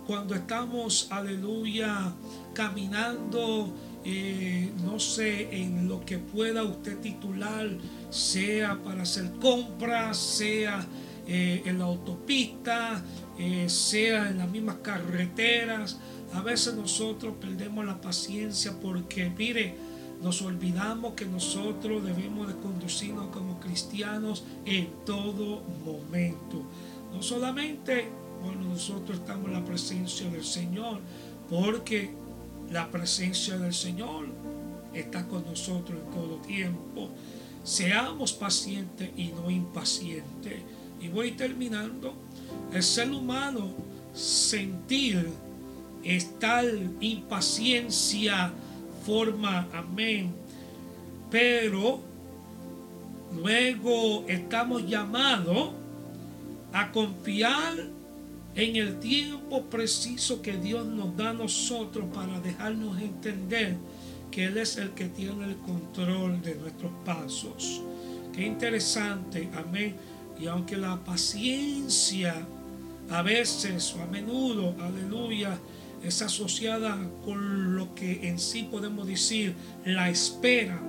cuando 0.07 0.35
estamos, 0.35 1.09
aleluya, 1.11 2.13
caminando, 2.53 3.73
eh, 4.05 4.71
no 4.85 5.01
sé, 5.01 5.49
en 5.51 5.89
lo 5.89 6.05
que 6.05 6.19
pueda 6.19 6.63
usted 6.63 6.99
titular, 6.99 7.69
sea 8.11 8.79
para 8.85 9.03
hacer 9.03 9.33
compras, 9.41 10.19
sea 10.19 10.87
eh, 11.27 11.63
en 11.65 11.79
la 11.79 11.87
autopista, 11.87 13.03
eh, 13.39 13.69
sea 13.69 14.29
en 14.29 14.39
las 14.39 14.51
mismas 14.51 14.77
carreteras. 14.83 15.99
A 16.35 16.43
veces 16.43 16.75
nosotros 16.75 17.35
perdemos 17.41 17.85
la 17.85 18.01
paciencia 18.01 18.79
porque, 18.81 19.31
mire, 19.31 19.75
nos 20.27 20.43
olvidamos 20.43 21.15
que 21.15 21.25
nosotros 21.25 22.03
debemos 22.03 22.49
de 22.49 22.57
conducirnos 22.57 23.29
como 23.29 23.61
cristianos 23.61 24.43
en 24.65 24.89
todo 25.05 25.63
momento. 25.85 26.65
No 27.15 27.23
solamente 27.23 28.09
cuando 28.43 28.71
nosotros 28.71 29.21
estamos 29.21 29.47
en 29.47 29.53
la 29.53 29.65
presencia 29.65 30.29
del 30.29 30.45
Señor, 30.45 30.99
porque 31.49 32.11
la 32.73 32.91
presencia 32.91 33.57
del 33.57 33.73
Señor 33.73 34.27
está 34.93 35.29
con 35.29 35.45
nosotros 35.45 36.01
en 36.05 36.11
todo 36.13 36.37
tiempo, 36.39 37.09
seamos 37.63 38.33
pacientes 38.33 39.09
y 39.17 39.29
no 39.29 39.49
impacientes. 39.49 40.61
Y 41.01 41.07
voy 41.07 41.33
terminando. 41.33 42.15
El 42.73 42.83
ser 42.83 43.13
humano 43.13 43.69
sentir 44.13 45.31
tal 46.41 46.97
impaciencia 47.01 48.53
forma, 49.07 49.69
amén. 49.73 50.35
Pero 51.31 52.01
luego 53.41 54.25
estamos 54.27 54.87
llamados 54.87 55.71
a 56.73 56.91
confiar 56.91 57.75
en 58.57 58.77
el 58.77 58.99
tiempo 58.99 59.63
preciso 59.65 60.43
que 60.43 60.57
Dios 60.57 60.85
nos 60.87 61.17
da 61.17 61.31
a 61.31 61.35
nosotros 61.35 62.07
para 62.13 62.41
dejarnos 62.41 63.01
entender 63.01 63.77
que 64.31 64.47
Él 64.47 64.59
es 64.59 64.77
el 64.77 64.91
que 64.91 65.07
tiene 65.07 65.45
el 65.45 65.57
control 65.59 66.43
de 66.43 66.57
nuestros 66.57 66.93
pasos. 67.05 67.83
Qué 68.35 68.45
interesante, 68.45 69.49
amén. 69.55 69.95
Y 70.39 70.47
aunque 70.47 70.77
la 70.77 70.97
paciencia 70.97 72.35
a 73.11 73.23
veces 73.23 73.95
o 73.95 74.03
a 74.03 74.07
menudo, 74.07 74.75
aleluya, 74.81 75.59
es 76.07 76.23
asociada 76.23 76.99
con 77.25 77.77
lo 77.77 77.95
que 77.95 78.29
en 78.29 78.39
sí 78.39 78.69
podemos 78.71 79.07
decir 79.07 79.55
la 79.85 80.09
espera. 80.09 80.81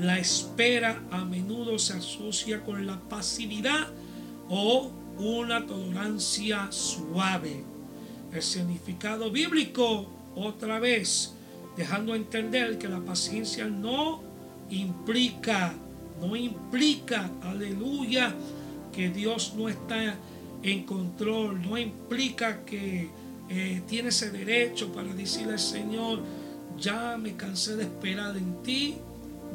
La 0.00 0.18
espera 0.18 1.02
a 1.10 1.24
menudo 1.24 1.78
se 1.78 1.94
asocia 1.94 2.62
con 2.62 2.86
la 2.86 2.98
pasividad 3.00 3.88
o 4.48 4.90
una 5.18 5.66
tolerancia 5.66 6.72
suave. 6.72 7.64
El 8.32 8.42
significado 8.42 9.30
bíblico, 9.30 10.06
otra 10.34 10.80
vez, 10.80 11.34
dejando 11.76 12.14
entender 12.14 12.78
que 12.78 12.88
la 12.88 13.00
paciencia 13.00 13.66
no 13.66 14.22
implica, 14.70 15.74
no 16.20 16.34
implica, 16.34 17.30
aleluya, 17.42 18.34
que 18.92 19.10
Dios 19.10 19.52
no 19.56 19.68
está 19.68 20.16
en 20.62 20.84
control, 20.84 21.60
no 21.60 21.76
implica 21.76 22.64
que 22.64 23.10
eh, 23.54 23.82
tiene 23.86 24.08
ese 24.08 24.30
derecho 24.30 24.90
para 24.94 25.12
decirle 25.12 25.52
al 25.52 25.58
Señor, 25.58 26.22
ya 26.78 27.18
me 27.18 27.36
cansé 27.36 27.76
de 27.76 27.82
esperar 27.82 28.34
en 28.34 28.62
ti, 28.62 28.96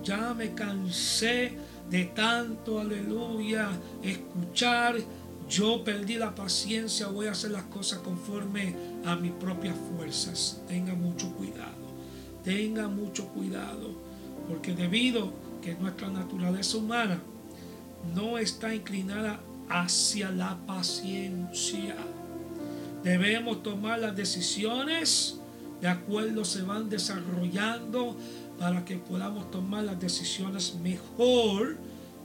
ya 0.03 0.35
me 0.35 0.53
cansé 0.53 1.53
de 1.89 2.05
tanto, 2.05 2.79
aleluya, 2.79 3.69
escuchar, 4.03 4.97
yo 5.49 5.83
perdí 5.83 6.17
la 6.17 6.35
paciencia, 6.35 7.07
voy 7.07 7.25
a 7.25 7.31
hacer 7.31 7.49
las 7.49 7.63
cosas 7.63 7.99
conforme 7.99 8.75
a 9.03 9.15
mis 9.15 9.31
propias 9.31 9.75
fuerzas. 9.91 10.61
Tenga 10.67 10.93
mucho 10.93 11.33
cuidado, 11.33 11.87
tenga 12.43 12.87
mucho 12.87 13.27
cuidado, 13.29 13.95
porque 14.47 14.75
debido 14.75 15.33
que 15.63 15.73
nuestra 15.73 16.09
naturaleza 16.09 16.77
humana 16.77 17.19
no 18.13 18.37
está 18.37 18.75
inclinada 18.75 19.39
hacia 19.69 20.29
la 20.29 20.55
paciencia. 20.67 21.95
Debemos 23.03 23.63
tomar 23.63 23.99
las 23.99 24.15
decisiones 24.15 25.39
de 25.81 25.87
acuerdo 25.87 26.43
se 26.43 26.63
van 26.63 26.89
desarrollando 26.89 28.17
para 28.57 28.83
que 28.83 28.97
podamos 28.97 29.51
tomar 29.51 29.83
las 29.83 29.99
decisiones 29.99 30.75
mejor 30.81 31.77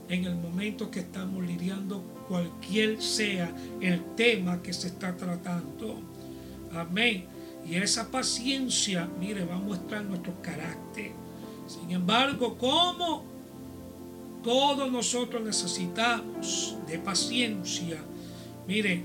en 0.09 0.25
el 0.25 0.35
momento 0.35 0.89
que 0.89 1.01
estamos 1.01 1.45
lidiando 1.45 2.01
cualquier 2.27 3.01
sea 3.01 3.53
el 3.79 4.03
tema 4.15 4.61
que 4.61 4.73
se 4.73 4.87
está 4.87 5.15
tratando. 5.15 6.01
Amén. 6.73 7.25
Y 7.69 7.75
esa 7.75 8.09
paciencia, 8.09 9.07
mire, 9.19 9.45
va 9.45 9.55
a 9.55 9.59
mostrar 9.59 10.03
nuestro 10.03 10.33
carácter. 10.41 11.11
Sin 11.67 11.91
embargo, 11.91 12.57
¿cómo 12.57 13.33
todos 14.43 14.91
nosotros 14.91 15.41
necesitamos 15.41 16.75
de 16.85 16.99
paciencia. 16.99 17.97
Mire, 18.67 19.03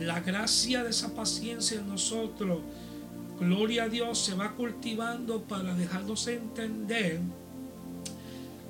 la 0.00 0.20
gracia 0.20 0.82
de 0.82 0.90
esa 0.90 1.14
paciencia 1.14 1.78
en 1.78 1.88
nosotros, 1.88 2.58
gloria 3.38 3.84
a 3.84 3.88
Dios, 3.88 4.18
se 4.18 4.34
va 4.34 4.50
cultivando 4.52 5.42
para 5.42 5.74
dejarnos 5.74 6.26
entender 6.26 7.20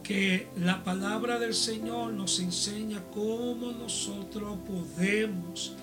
que 0.02 0.48
la 0.58 0.82
palabra 0.82 1.38
del 1.38 1.54
Señor 1.54 2.12
nos 2.12 2.40
enseña 2.40 3.00
cómo 3.14 3.70
nosotros 3.72 4.58
podemos, 4.66 5.74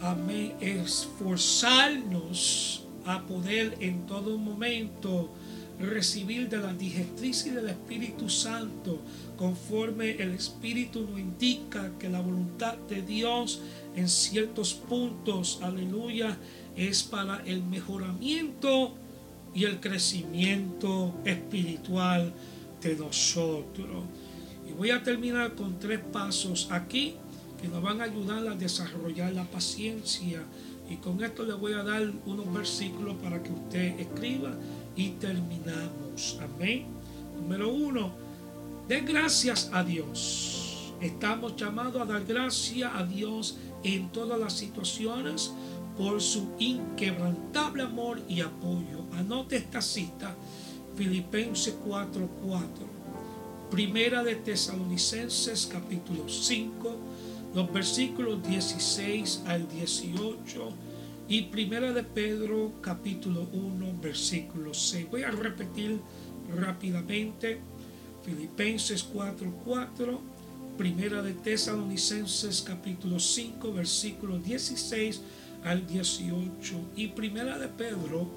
amén, 0.00 0.54
esforzarnos 0.60 2.86
a 3.04 3.26
poder 3.26 3.76
en 3.80 4.06
todo 4.06 4.38
momento 4.38 5.30
recibir 5.80 6.48
de 6.48 6.58
la 6.58 6.72
digestión 6.72 7.52
y 7.52 7.56
del 7.56 7.68
Espíritu 7.68 8.28
Santo 8.28 9.00
conforme 9.36 10.10
el 10.10 10.32
Espíritu 10.32 11.02
nos 11.02 11.20
indica 11.20 11.92
que 11.98 12.08
la 12.08 12.20
voluntad 12.20 12.76
de 12.88 13.02
Dios 13.02 13.60
en 13.98 14.08
ciertos 14.08 14.74
puntos, 14.74 15.58
aleluya, 15.60 16.36
es 16.76 17.02
para 17.02 17.42
el 17.44 17.64
mejoramiento 17.64 18.94
y 19.54 19.64
el 19.64 19.80
crecimiento 19.80 21.14
espiritual 21.24 22.32
de 22.80 22.96
nosotros. 22.96 24.04
Y 24.68 24.72
voy 24.72 24.90
a 24.90 25.02
terminar 25.02 25.54
con 25.54 25.78
tres 25.80 26.00
pasos 26.12 26.68
aquí 26.70 27.14
que 27.60 27.66
nos 27.66 27.82
van 27.82 28.00
a 28.00 28.04
ayudar 28.04 28.46
a 28.46 28.54
desarrollar 28.54 29.32
la 29.32 29.44
paciencia. 29.44 30.42
Y 30.88 30.96
con 30.96 31.22
esto 31.24 31.44
le 31.44 31.54
voy 31.54 31.72
a 31.72 31.82
dar 31.82 32.12
unos 32.24 32.52
versículos 32.52 33.16
para 33.22 33.42
que 33.42 33.50
usted 33.50 33.98
escriba 33.98 34.54
y 34.94 35.10
terminamos. 35.10 36.38
Amén. 36.40 36.86
Número 37.36 37.72
uno, 37.72 38.12
de 38.86 39.00
gracias 39.00 39.70
a 39.72 39.82
Dios. 39.82 40.67
Estamos 41.00 41.54
llamados 41.54 42.02
a 42.02 42.04
dar 42.04 42.24
gracias 42.24 42.90
a 42.92 43.04
Dios 43.04 43.56
en 43.84 44.10
todas 44.10 44.38
las 44.38 44.52
situaciones 44.52 45.52
por 45.96 46.20
su 46.20 46.48
inquebrantable 46.58 47.84
amor 47.84 48.20
y 48.28 48.40
apoyo. 48.40 49.04
Anote 49.16 49.56
esta 49.56 49.80
cita, 49.80 50.34
Filipenses 50.96 51.76
4:4, 51.86 52.66
Primera 53.70 54.24
de 54.24 54.36
Tesalonicenses 54.36 55.68
capítulo 55.70 56.28
5, 56.28 56.96
los 57.54 57.72
versículos 57.72 58.42
16 58.42 59.42
al 59.46 59.68
18 59.68 60.70
y 61.28 61.42
Primera 61.42 61.92
de 61.92 62.02
Pedro 62.02 62.72
capítulo 62.80 63.48
1 63.52 64.00
versículo 64.00 64.74
6. 64.74 65.10
Voy 65.10 65.22
a 65.22 65.30
repetir 65.30 66.00
rápidamente 66.56 67.60
Filipenses 68.24 69.04
4:4, 69.04 69.52
4, 69.64 70.20
Primera 70.78 71.22
de 71.22 71.34
Tesalonicenses 71.34 72.62
capítulo 72.62 73.18
5 73.18 73.72
versículo 73.72 74.38
16 74.38 75.20
al 75.64 75.84
18 75.84 76.74
y 76.94 77.08
Primera 77.08 77.58
de 77.58 77.66
Pedro 77.66 78.28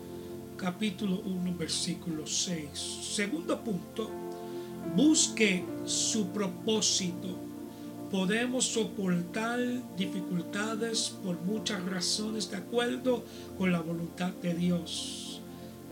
capítulo 0.58 1.22
1 1.24 1.56
versículo 1.56 2.26
6. 2.26 2.68
Segundo 2.74 3.64
punto, 3.64 4.10
busque 4.96 5.64
su 5.86 6.30
propósito 6.30 7.38
podemos 8.12 8.66
soportar 8.66 9.60
dificultades 9.96 11.16
por 11.24 11.40
muchas 11.42 11.82
razones 11.86 12.52
de 12.52 12.58
acuerdo 12.58 13.24
con 13.58 13.72
la 13.72 13.80
voluntad 13.80 14.32
de 14.42 14.54
Dios. 14.54 15.42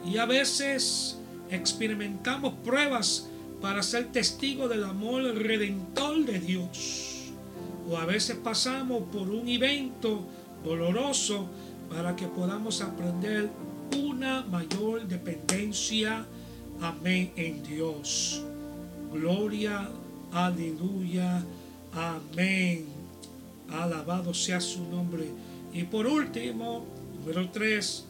Y 0.06 0.18
a 0.18 0.26
veces 0.26 1.18
experimentamos 1.50 2.56
pruebas 2.66 3.29
para 3.62 3.84
ser 3.84 4.12
testigos 4.12 4.70
del 4.70 4.84
amor 4.84 5.24
redentor 5.36 6.26
de 6.26 6.40
Dios. 6.40 7.32
O 7.90 7.98
a 7.98 8.06
veces 8.06 8.38
pasamos 8.38 9.04
por 9.12 9.30
un 9.30 9.48
evento 9.48 10.26
doloroso 10.64 11.48
para 11.90 12.16
que 12.16 12.28
podamos 12.28 12.82
aprender 12.82 13.50
una 13.98 14.44
mayor 14.44 15.08
dependencia, 15.08 16.26
amén, 16.82 17.32
en 17.36 17.64
Dios. 17.64 18.44
Gloria, 19.12 19.90
aleluya 20.32 21.44
Amén. 21.94 22.86
Alabado 23.72 24.34
sea 24.34 24.62
su 24.62 24.84
nombre. 24.84 25.26
Y 25.74 25.84
por 25.84 26.08
último, 26.08 26.86
número 27.20 27.50
tres, 27.50 28.06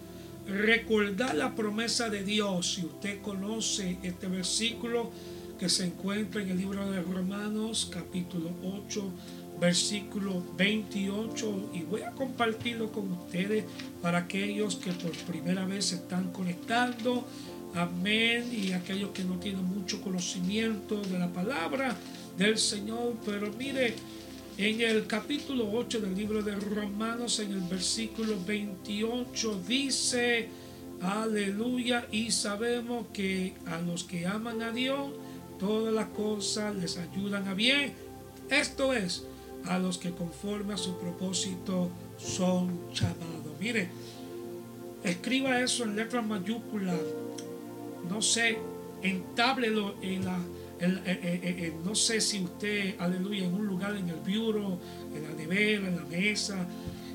recordar 0.47 1.35
la 1.35 1.55
promesa 1.55 2.09
de 2.09 2.23
Dios. 2.23 2.75
Si 2.75 2.85
usted 2.85 3.21
conoce 3.21 3.97
este 4.03 4.27
versículo 4.27 5.11
que 5.59 5.67
se 5.67 5.85
encuentra 5.85 6.41
en 6.41 6.49
el 6.49 6.57
libro 6.57 6.89
de 6.89 7.01
Romanos, 7.01 7.91
capítulo 7.93 8.49
8, 8.85 9.03
versículo 9.59 10.41
28, 10.57 11.71
y 11.73 11.81
voy 11.81 12.01
a 12.01 12.11
compartirlo 12.11 12.93
con 12.93 13.11
ustedes 13.11 13.65
para 14.01 14.19
aquellos 14.19 14.77
que 14.77 14.93
por 14.93 15.11
primera 15.27 15.65
vez 15.65 15.87
se 15.87 15.95
están 15.95 16.31
conectando. 16.31 17.27
Amén. 17.75 18.49
Y 18.53 18.71
aquellos 18.71 19.11
que 19.11 19.25
no 19.25 19.37
tienen 19.37 19.65
mucho 19.65 20.01
conocimiento 20.01 21.01
de 21.01 21.19
la 21.19 21.27
palabra 21.27 21.93
del 22.37 22.57
Señor. 22.57 23.17
Pero 23.25 23.51
mire, 23.51 23.95
en 24.57 24.79
el 24.79 25.07
capítulo 25.07 25.69
8 25.73 25.99
del 25.99 26.15
libro 26.15 26.41
de 26.41 26.55
Romanos, 26.55 27.39
en 27.39 27.51
el 27.51 27.61
versículo 27.61 28.37
28, 28.47 29.61
dice, 29.67 30.47
aleluya, 31.01 32.07
y 32.11 32.31
sabemos 32.31 33.07
que 33.11 33.55
a 33.65 33.81
los 33.81 34.05
que 34.05 34.25
aman 34.25 34.61
a 34.61 34.71
Dios, 34.71 35.11
todas 35.59 35.93
las 35.93 36.07
cosas 36.09 36.75
les 36.75 36.97
ayudan 36.97 37.47
a 37.47 37.53
bien. 37.53 37.93
Esto 38.49 38.93
es, 38.93 39.25
a 39.65 39.77
los 39.77 39.97
que 39.97 40.11
conforme 40.11 40.73
a 40.73 40.77
su 40.77 40.97
propósito 40.97 41.89
son 42.17 42.91
llamados. 42.93 43.53
Mire, 43.59 43.89
escriba 45.03 45.61
eso 45.61 45.83
en 45.83 45.95
letras 45.95 46.25
mayúsculas. 46.25 46.99
No 48.09 48.21
sé, 48.21 48.57
entáblelo 49.03 49.95
en 50.01 50.25
la 50.25 50.39
no 51.83 51.93
sé 51.93 52.21
si 52.21 52.43
usted, 52.43 52.95
aleluya, 52.99 53.45
en 53.45 53.53
un 53.53 53.67
lugar 53.67 53.95
en 53.95 54.09
el 54.09 54.15
bureau, 54.15 54.79
en 55.13 55.23
la 55.23 55.35
nevera, 55.35 55.87
en 55.87 55.95
la 55.97 56.03
mesa, 56.03 56.65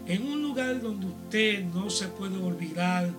en 0.07 0.23
un 0.23 0.43
lugar 0.43 0.83
donde 0.83 1.07
usted 1.07 1.65
no 1.65 1.89
se 1.89 2.09
puede 2.09 2.37
olvidar, 2.37 3.11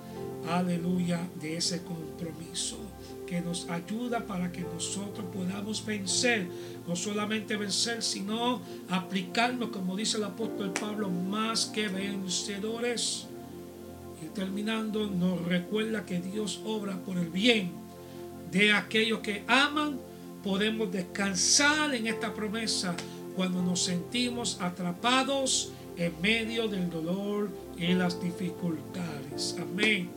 aleluya, 0.47 1.19
de 1.41 1.57
ese 1.57 1.81
compromiso 2.15 2.77
que 3.27 3.41
nos 3.41 3.67
ayuda 3.69 4.25
para 4.25 4.51
que 4.51 4.61
nosotros 4.61 5.25
podamos 5.33 5.85
vencer, 5.85 6.47
no 6.87 6.95
solamente 6.95 7.57
vencer, 7.57 8.01
sino 8.03 8.61
aplicarnos, 8.89 9.69
como 9.69 9.95
dice 9.95 10.17
el 10.17 10.23
apóstol 10.23 10.71
Pablo, 10.71 11.09
más 11.09 11.65
que 11.65 11.87
vencedores. 11.87 13.27
Y 14.23 14.27
terminando, 14.27 15.07
nos 15.07 15.41
recuerda 15.43 16.05
que 16.05 16.19
Dios 16.19 16.61
obra 16.65 16.97
por 16.97 17.17
el 17.17 17.29
bien 17.29 17.71
de 18.51 18.71
aquellos 18.71 19.19
que 19.19 19.43
aman. 19.47 19.99
Podemos 20.43 20.91
descansar 20.91 21.95
en 21.95 22.05
esta 22.07 22.33
promesa 22.33 22.95
cuando 23.35 23.61
nos 23.63 23.83
sentimos 23.83 24.61
atrapados 24.61 25.71
en 25.97 26.13
medio 26.21 26.67
del 26.67 26.89
dolor 26.89 27.49
y 27.77 27.93
las 27.93 28.21
dificultades. 28.21 29.55
Amén. 29.59 30.09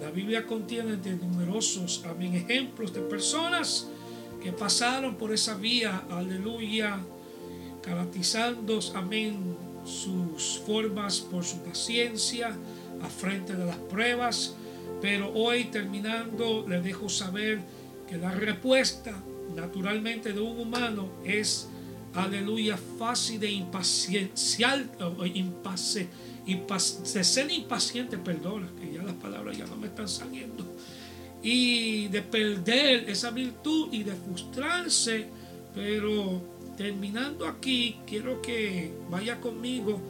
La 0.00 0.10
Biblia 0.10 0.46
contiene 0.46 0.96
de 0.96 1.16
numerosos 1.16 2.04
amén, 2.08 2.34
ejemplos 2.34 2.92
de 2.92 3.00
personas 3.00 3.88
que 4.42 4.52
pasaron 4.52 5.16
por 5.16 5.32
esa 5.32 5.54
vía, 5.54 6.04
aleluya, 6.10 7.00
caracterizando, 7.82 8.78
amén, 8.94 9.56
sus 9.84 10.60
formas 10.64 11.20
por 11.20 11.44
su 11.44 11.58
paciencia 11.64 12.56
a 13.02 13.08
frente 13.08 13.54
de 13.54 13.64
las 13.64 13.76
pruebas. 13.76 14.54
Pero 15.00 15.32
hoy 15.32 15.64
terminando, 15.64 16.64
les 16.68 16.84
dejo 16.84 17.08
saber 17.08 17.60
que 18.08 18.16
la 18.16 18.30
respuesta 18.30 19.12
naturalmente 19.56 20.32
de 20.32 20.40
un 20.40 20.60
humano 20.60 21.08
es, 21.24 21.68
aleluya, 22.14 22.78
fácil 22.98 23.40
de 23.40 23.50
impaciencial, 23.50 24.90
impase, 25.34 26.08
de 26.46 27.24
ser 27.24 27.50
impaciente, 27.50 28.16
perdona, 28.16 28.68
palabras 29.18 29.56
ya 29.56 29.66
no 29.66 29.76
me 29.76 29.88
están 29.88 30.08
saliendo, 30.08 30.64
y 31.42 32.08
de 32.08 32.22
perder 32.22 33.08
esa 33.08 33.30
virtud 33.30 33.88
y 33.92 34.02
de 34.02 34.12
frustrarse, 34.14 35.26
pero 35.74 36.42
terminando 36.76 37.46
aquí, 37.46 37.98
quiero 38.06 38.40
que 38.40 38.92
vaya 39.10 39.40
conmigo 39.40 40.00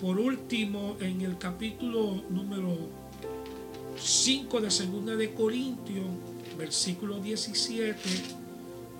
por 0.00 0.18
último 0.18 0.96
en 1.00 1.20
el 1.22 1.38
capítulo 1.38 2.22
número 2.30 2.76
5 3.98 4.60
de 4.60 4.70
Segunda 4.70 5.16
de 5.16 5.34
Corintios, 5.34 6.06
versículo 6.56 7.18
17, 7.18 7.94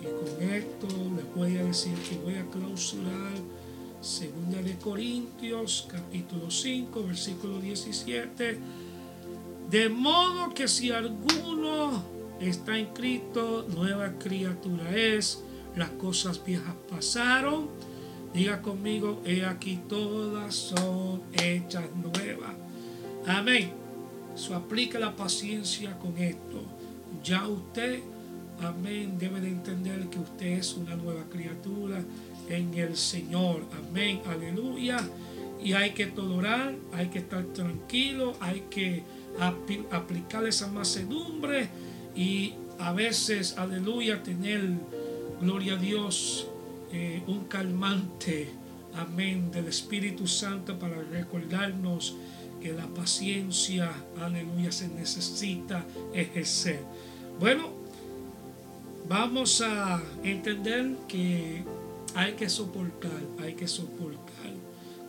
y 0.01 0.05
con 0.05 0.43
esto 0.43 0.87
les 1.17 1.35
voy 1.35 1.57
a 1.57 1.65
decir 1.65 1.95
que 2.09 2.17
voy 2.19 2.35
a 2.35 2.47
clausurar 2.47 3.33
Segunda 4.01 4.63
de 4.63 4.77
Corintios, 4.77 5.89
capítulo 5.91 6.51
5, 6.51 7.03
versículo 7.03 7.61
17. 7.61 8.59
De 9.71 9.91
modo 9.91 10.55
que 10.55 10.67
si 10.67 10.91
alguno 10.91 12.03
está 12.41 12.79
en 12.79 12.87
Cristo, 12.87 13.67
nueva 13.75 14.13
criatura 14.19 14.97
es. 14.97 15.45
Las 15.77 15.91
cosas 15.91 16.43
viejas 16.43 16.75
pasaron. 16.91 17.69
Diga 18.33 18.63
conmigo, 18.63 19.21
he 19.27 19.45
aquí 19.45 19.81
todas 19.89 20.55
son 20.55 21.23
hechas 21.35 21.85
nuevas. 21.95 22.53
Amén. 23.27 23.73
Eso 24.35 24.55
aplica 24.55 24.99
la 24.99 25.15
paciencia 25.15 25.99
con 25.99 26.17
esto. 26.17 26.63
Ya 27.23 27.47
usted, 27.47 28.01
amén, 28.61 29.19
debe 29.19 29.41
de 29.41 29.49
entender 29.49 30.09
que 30.09 30.19
usted 30.19 30.59
es 30.59 30.75
una 30.75 30.97
nueva 30.97 31.25
criatura 31.31 32.03
en 32.49 32.73
el 32.75 32.97
Señor. 32.97 33.65
Amén, 33.77 34.23
aleluya. 34.27 34.99
Y 35.63 35.73
hay 35.73 35.91
que 35.91 36.07
tolerar, 36.07 36.75
hay 36.93 37.09
que 37.09 37.19
estar 37.19 37.45
tranquilo, 37.47 38.35
hay 38.41 38.65
que 38.71 39.03
aplicar 39.41 40.47
esa 40.47 40.67
macedumbre 40.69 41.69
y 42.15 42.55
a 42.79 42.93
veces, 42.93 43.59
aleluya, 43.59 44.23
tener, 44.23 44.63
gloria 45.41 45.75
a 45.75 45.77
Dios, 45.77 46.49
eh, 46.93 47.23
un 47.27 47.45
calmante, 47.45 48.49
amén, 48.95 49.51
del 49.51 49.69
Espíritu 49.69 50.27
Santo 50.27 50.79
para 50.79 51.03
recordarnos 51.03 52.17
que 52.61 52.73
la 52.73 52.87
paciencia, 52.87 53.93
aleluya, 54.21 54.73
se 54.73 54.89
necesita 54.89 55.85
ejercer. 56.13 56.81
Bueno, 57.39 57.71
vamos 59.09 59.61
a 59.61 60.03
entender 60.25 60.97
que 61.07 61.63
hay 62.15 62.33
que 62.33 62.49
soportar, 62.49 63.21
hay 63.41 63.55
que 63.55 63.69
soportar 63.69 64.19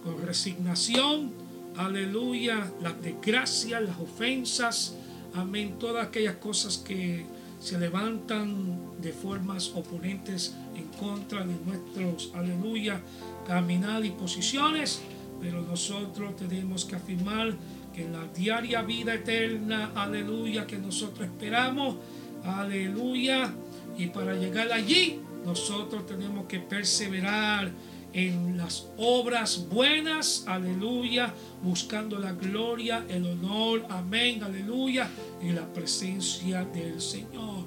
con 0.04 0.22
resignación, 0.26 1.32
aleluya, 1.80 2.70
las 2.82 3.02
desgracias, 3.02 3.82
las 3.82 3.98
ofensas, 4.00 4.96
amén, 5.34 5.78
todas 5.80 6.06
aquellas 6.06 6.36
cosas 6.36 6.78
que 6.78 7.26
se 7.62 7.80
levantan 7.80 9.02
de 9.02 9.14
formas 9.14 9.72
oponentes 9.74 10.56
en 10.76 10.84
contra 11.00 11.46
de 11.46 11.56
nuestros, 11.66 12.32
aleluya, 12.36 13.00
caminar 13.48 14.04
y 14.04 14.12
posiciones, 14.12 15.02
pero 15.40 15.62
nosotros 15.62 16.36
tenemos 16.36 16.84
que 16.84 16.98
afirmar 16.98 17.54
que 17.96 18.10
la 18.10 18.26
diaria 18.36 18.82
vida 18.82 19.14
eterna, 19.14 19.92
aleluya, 19.96 20.68
que 20.68 20.78
nosotros 20.78 21.30
esperamos, 21.30 21.96
aleluya, 22.44 23.54
y 23.98 24.08
para 24.08 24.36
llegar 24.36 24.70
allí 24.74 25.22
nosotros 25.46 26.06
tenemos 26.06 26.46
que 26.46 26.60
perseverar 26.60 27.72
en 28.14 28.58
las 28.58 28.88
obras 28.98 29.68
buenas, 29.70 30.44
aleluya, 30.48 31.34
buscando 31.64 32.18
la 32.20 32.34
gloria, 32.34 33.06
el 33.10 33.26
honor, 33.26 33.86
amén, 33.90 34.44
aleluya, 34.44 35.10
y 35.42 35.52
la 35.52 35.72
presencia 35.74 36.66
del 36.66 37.00
Señor. 37.02 37.66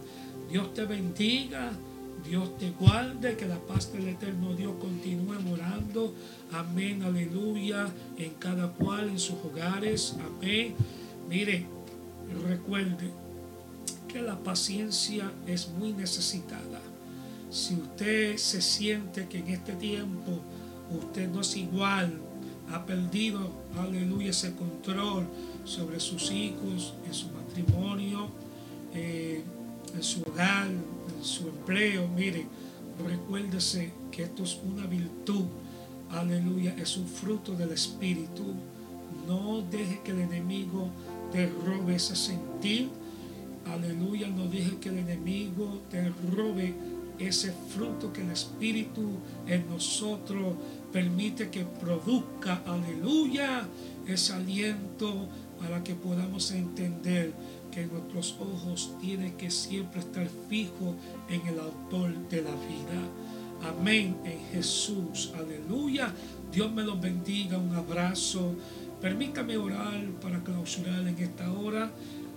Dios 0.51 0.75
te 0.75 0.85
bendiga. 0.85 1.73
Dios 2.29 2.57
te 2.57 2.71
guarde, 2.71 3.37
que 3.37 3.47
la 3.47 3.59
paz 3.59 3.93
del 3.93 4.09
eterno 4.09 4.55
Dios 4.55 4.75
continúe 4.81 5.41
morando. 5.41 6.15
Amén, 6.53 7.03
aleluya, 7.03 7.89
en 8.17 8.35
cada 8.35 8.69
cual, 8.73 9.09
en 9.09 9.19
sus 9.19 9.37
hogares. 9.45 10.17
Amén. 10.25 10.75
Mire, 11.29 11.67
recuerde 12.49 13.11
que 14.07 14.23
la 14.23 14.39
paciencia 14.39 15.33
es 15.47 15.69
muy 15.69 15.93
necesitada. 15.93 16.81
Si 17.53 17.75
usted 17.75 18.39
se 18.39 18.63
siente 18.63 19.29
que 19.29 19.41
en 19.41 19.49
este 19.49 19.75
tiempo 19.75 20.41
usted 20.91 21.29
no 21.29 21.43
es 21.43 21.55
igual, 21.55 22.11
ha 22.73 22.87
perdido, 22.87 23.51
aleluya, 23.77 24.31
ese 24.31 24.55
control 24.55 25.27
sobre 25.65 26.01
sus 26.01 26.31
hijos, 26.31 26.95
en 27.07 27.13
su 27.13 27.29
matrimonio, 27.29 28.31
eh, 28.95 29.45
en 29.95 30.03
su 30.03 30.23
hogar, 30.23 30.69
en 30.69 31.23
su 31.23 31.49
empleo, 31.49 32.09
mire, 32.09 32.47
recuérdese 33.07 33.93
que 34.11 34.23
esto 34.23 34.45
es 34.45 34.59
una 34.65 34.87
virtud, 34.87 35.45
aleluya, 36.11 36.75
es 36.79 36.97
un 36.97 37.07
fruto 37.07 37.55
del 37.55 37.73
Espíritu. 37.73 38.45
No 39.29 39.61
deje 39.71 40.01
que 40.03 40.13
el 40.13 40.21
enemigo 40.21 40.89
te 41.31 41.51
robe 41.67 41.97
ese 41.97 42.17
sentir, 42.17 42.89
aleluya, 43.71 44.29
no 44.29 44.47
deje 44.47 44.79
que 44.79 44.89
el 44.89 44.99
enemigo 44.99 45.83
te 45.91 46.11
robe 46.35 46.75
ese 47.29 47.53
fruto 47.53 48.13
que 48.13 48.23
el 48.23 48.31
Espíritu 48.31 49.03
en 49.47 49.69
nosotros 49.69 50.55
permite 50.93 51.51
que 51.51 51.65
produzca, 51.65 52.63
aleluya, 52.67 53.67
ese 54.07 54.33
aliento 54.33 55.29
para 55.59 55.83
que 55.83 55.95
podamos 55.95 56.51
entender 56.51 57.33
que 57.71 57.87
nuestros 57.87 58.37
ojos 58.39 58.95
tienen 59.01 59.33
que 59.37 59.51
siempre 59.51 60.01
estar 60.01 60.29
fijos 60.49 60.95
en 61.29 61.47
el 61.47 61.59
autor 61.59 62.29
de 62.29 62.43
la 62.43 62.51
vida. 62.51 63.01
Amén 63.63 64.17
en 64.25 64.41
Jesús, 64.53 65.33
aleluya. 65.37 66.13
Dios 66.53 66.71
me 66.73 66.83
los 66.83 67.01
bendiga, 67.01 67.57
un 67.57 67.75
abrazo. 67.75 68.55
Permítame 69.01 69.57
orar 69.57 70.05
para 70.21 70.43
clausurar 70.43 71.07
en 71.07 71.19
esta 71.19 71.51
hora. 71.53 71.91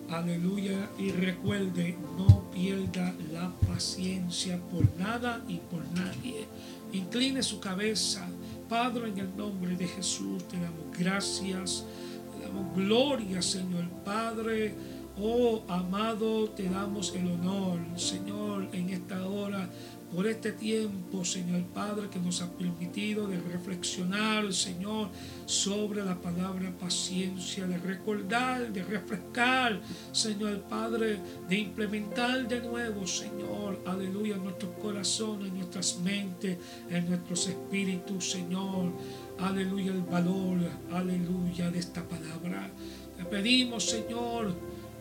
Aleluya. 0.10 0.89
Y 0.97 1.12
recuerde, 1.12 1.97
no 2.18 2.49
pierda 2.51 3.14
la 3.32 3.51
paciencia 3.68 4.60
por 4.72 4.88
nada 4.97 5.43
y 5.47 5.58
por 5.58 5.86
nadie. 5.93 6.45
Incline 6.93 7.41
su 7.43 7.60
cabeza. 7.60 8.28
Padre, 8.70 9.10
en 9.10 9.20
el 9.20 9.38
nombre 9.38 9.76
de 9.76 9.88
Jesús, 9.88 10.47
te 10.47 10.58
damos 10.58 10.97
gracias. 10.97 11.86
Te 12.34 12.45
damos 12.45 12.76
gloria, 12.76 13.41
Señor 13.41 13.89
Padre. 14.03 14.76
Oh, 15.18 15.64
amado, 15.70 16.49
te 16.49 16.70
damos 16.70 17.16
el 17.16 17.28
honor, 17.28 17.80
Señor, 17.95 18.68
en 18.74 18.89
esta 18.89 19.26
hora 19.26 19.70
por 20.14 20.28
este 20.28 20.51
tiempo, 20.51 21.26
Señor 21.26 21.64
Padre, 21.74 22.10
que 22.10 22.20
nos 22.20 22.41
ha 22.41 22.49
permitido 22.51 23.28
de 23.28 23.39
reflexionar, 23.39 24.53
Señor, 24.53 25.10
sobre 25.45 26.03
la 26.03 26.16
palabra 26.16 26.72
paciencia, 26.80 27.68
de 27.68 27.78
recordar, 27.78 28.72
de 28.72 28.84
refrescar, 28.84 29.82
Señor 30.12 30.62
Padre, 30.62 31.20
de 31.49 31.58
implementar 31.58 32.47
de 32.47 32.62
nuevo, 32.62 33.06
Señor, 33.06 33.82
aleluya, 33.86 34.36
en 34.36 34.43
nuestros 34.43 34.72
corazones, 34.82 35.49
en 35.49 35.58
nuestras 35.58 35.99
mentes, 35.99 36.58
en 36.89 37.10
nuestros 37.10 37.47
espíritus, 37.47 38.32
Señor, 38.32 38.91
aleluya, 39.39 39.91
el 39.91 40.01
valor, 40.01 40.60
aleluya, 40.91 41.72
de 41.72 41.80
esta 41.80 42.08
palabra. 42.08 42.70
Te 43.18 43.26
pedimos, 43.26 43.86
Señor, 43.86 44.53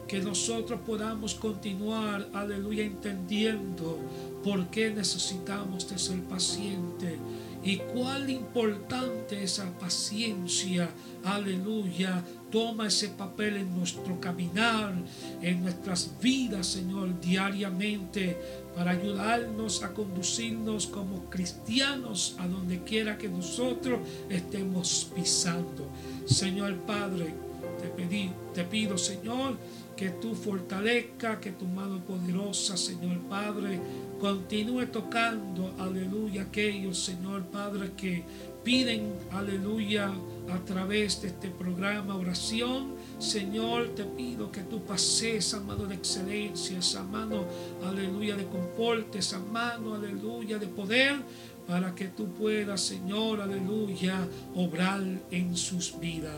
que 0.06 0.20
nosotros 0.20 0.80
podamos 0.86 1.34
continuar, 1.34 2.28
aleluya, 2.32 2.84
entendiendo 2.84 3.98
por 4.44 4.66
qué 4.66 4.90
necesitamos 4.90 5.88
de 5.88 5.98
ser 5.98 6.20
paciente 6.24 7.18
y 7.64 7.78
cuál 7.78 8.28
importante 8.28 9.42
esa 9.42 9.66
paciencia, 9.78 10.90
aleluya, 11.24 12.22
toma 12.52 12.88
ese 12.88 13.08
papel 13.08 13.56
en 13.56 13.74
nuestro 13.74 14.20
caminar, 14.20 14.92
en 15.40 15.62
nuestras 15.62 16.10
vidas, 16.20 16.66
Señor, 16.66 17.18
diariamente, 17.22 18.36
para 18.76 18.90
ayudarnos 18.90 19.82
a 19.82 19.94
conducirnos 19.94 20.86
como 20.86 21.30
cristianos 21.30 22.36
a 22.38 22.46
donde 22.46 22.82
quiera 22.82 23.16
que 23.16 23.30
nosotros 23.30 24.00
estemos 24.28 25.10
pisando. 25.14 25.88
Señor 26.26 26.76
Padre, 26.80 27.32
te, 27.80 27.88
pedí, 27.88 28.30
te 28.52 28.64
pido, 28.64 28.98
Señor, 28.98 29.56
que 29.96 30.10
tú 30.10 30.34
fortalezca, 30.34 31.40
que 31.40 31.52
tu 31.52 31.66
mano 31.66 32.04
poderosa, 32.04 32.76
Señor 32.76 33.18
Padre, 33.28 33.80
continúe 34.18 34.86
tocando, 34.86 35.74
aleluya, 35.78 36.42
aquellos, 36.42 36.98
Señor 36.98 37.44
Padre, 37.44 37.92
que 37.96 38.24
piden, 38.64 39.12
aleluya, 39.30 40.12
a 40.50 40.58
través 40.64 41.22
de 41.22 41.28
este 41.28 41.48
programa 41.48 42.16
oración. 42.16 42.94
Señor, 43.18 43.94
te 43.94 44.04
pido 44.04 44.50
que 44.50 44.62
tú 44.62 44.82
pases 44.82 45.46
esa 45.46 45.60
mano 45.60 45.86
de 45.86 45.94
excelencia, 45.94 46.78
esa 46.78 47.02
mano, 47.02 47.44
aleluya, 47.84 48.36
de 48.36 48.46
comporte, 48.46 49.18
esa 49.18 49.38
mano, 49.38 49.94
aleluya, 49.94 50.58
de 50.58 50.66
poder, 50.66 51.16
para 51.66 51.94
que 51.94 52.08
tú 52.08 52.26
puedas, 52.32 52.80
Señor, 52.80 53.40
aleluya, 53.40 54.26
obrar 54.54 55.02
en 55.30 55.56
sus 55.56 55.98
vidas. 55.98 56.36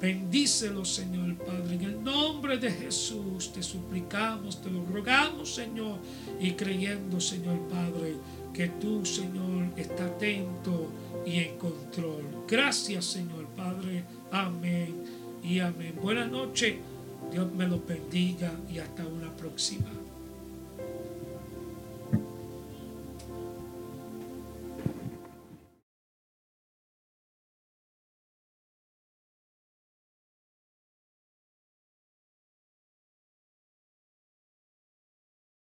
Bendícelo, 0.00 0.84
Señor 0.84 1.36
Padre. 1.38 1.74
En 1.74 1.82
el 1.82 2.04
nombre 2.04 2.56
de 2.56 2.70
Jesús 2.70 3.52
te 3.52 3.62
suplicamos, 3.62 4.62
te 4.62 4.70
lo 4.70 4.84
rogamos, 4.84 5.52
Señor, 5.52 5.98
y 6.40 6.52
creyendo, 6.52 7.20
Señor 7.20 7.58
Padre, 7.68 8.14
que 8.54 8.68
tú, 8.68 9.04
Señor, 9.04 9.66
está 9.76 10.06
atento 10.06 10.90
y 11.26 11.40
en 11.40 11.58
control. 11.58 12.24
Gracias, 12.46 13.06
Señor 13.06 13.46
Padre. 13.56 14.04
Amén 14.30 15.02
y 15.42 15.58
amén. 15.58 15.94
Buenas 16.00 16.30
noches. 16.30 16.76
Dios 17.32 17.52
me 17.52 17.66
los 17.66 17.84
bendiga 17.84 18.52
y 18.72 18.78
hasta 18.78 19.06
una 19.06 19.34
próxima. 19.36 19.90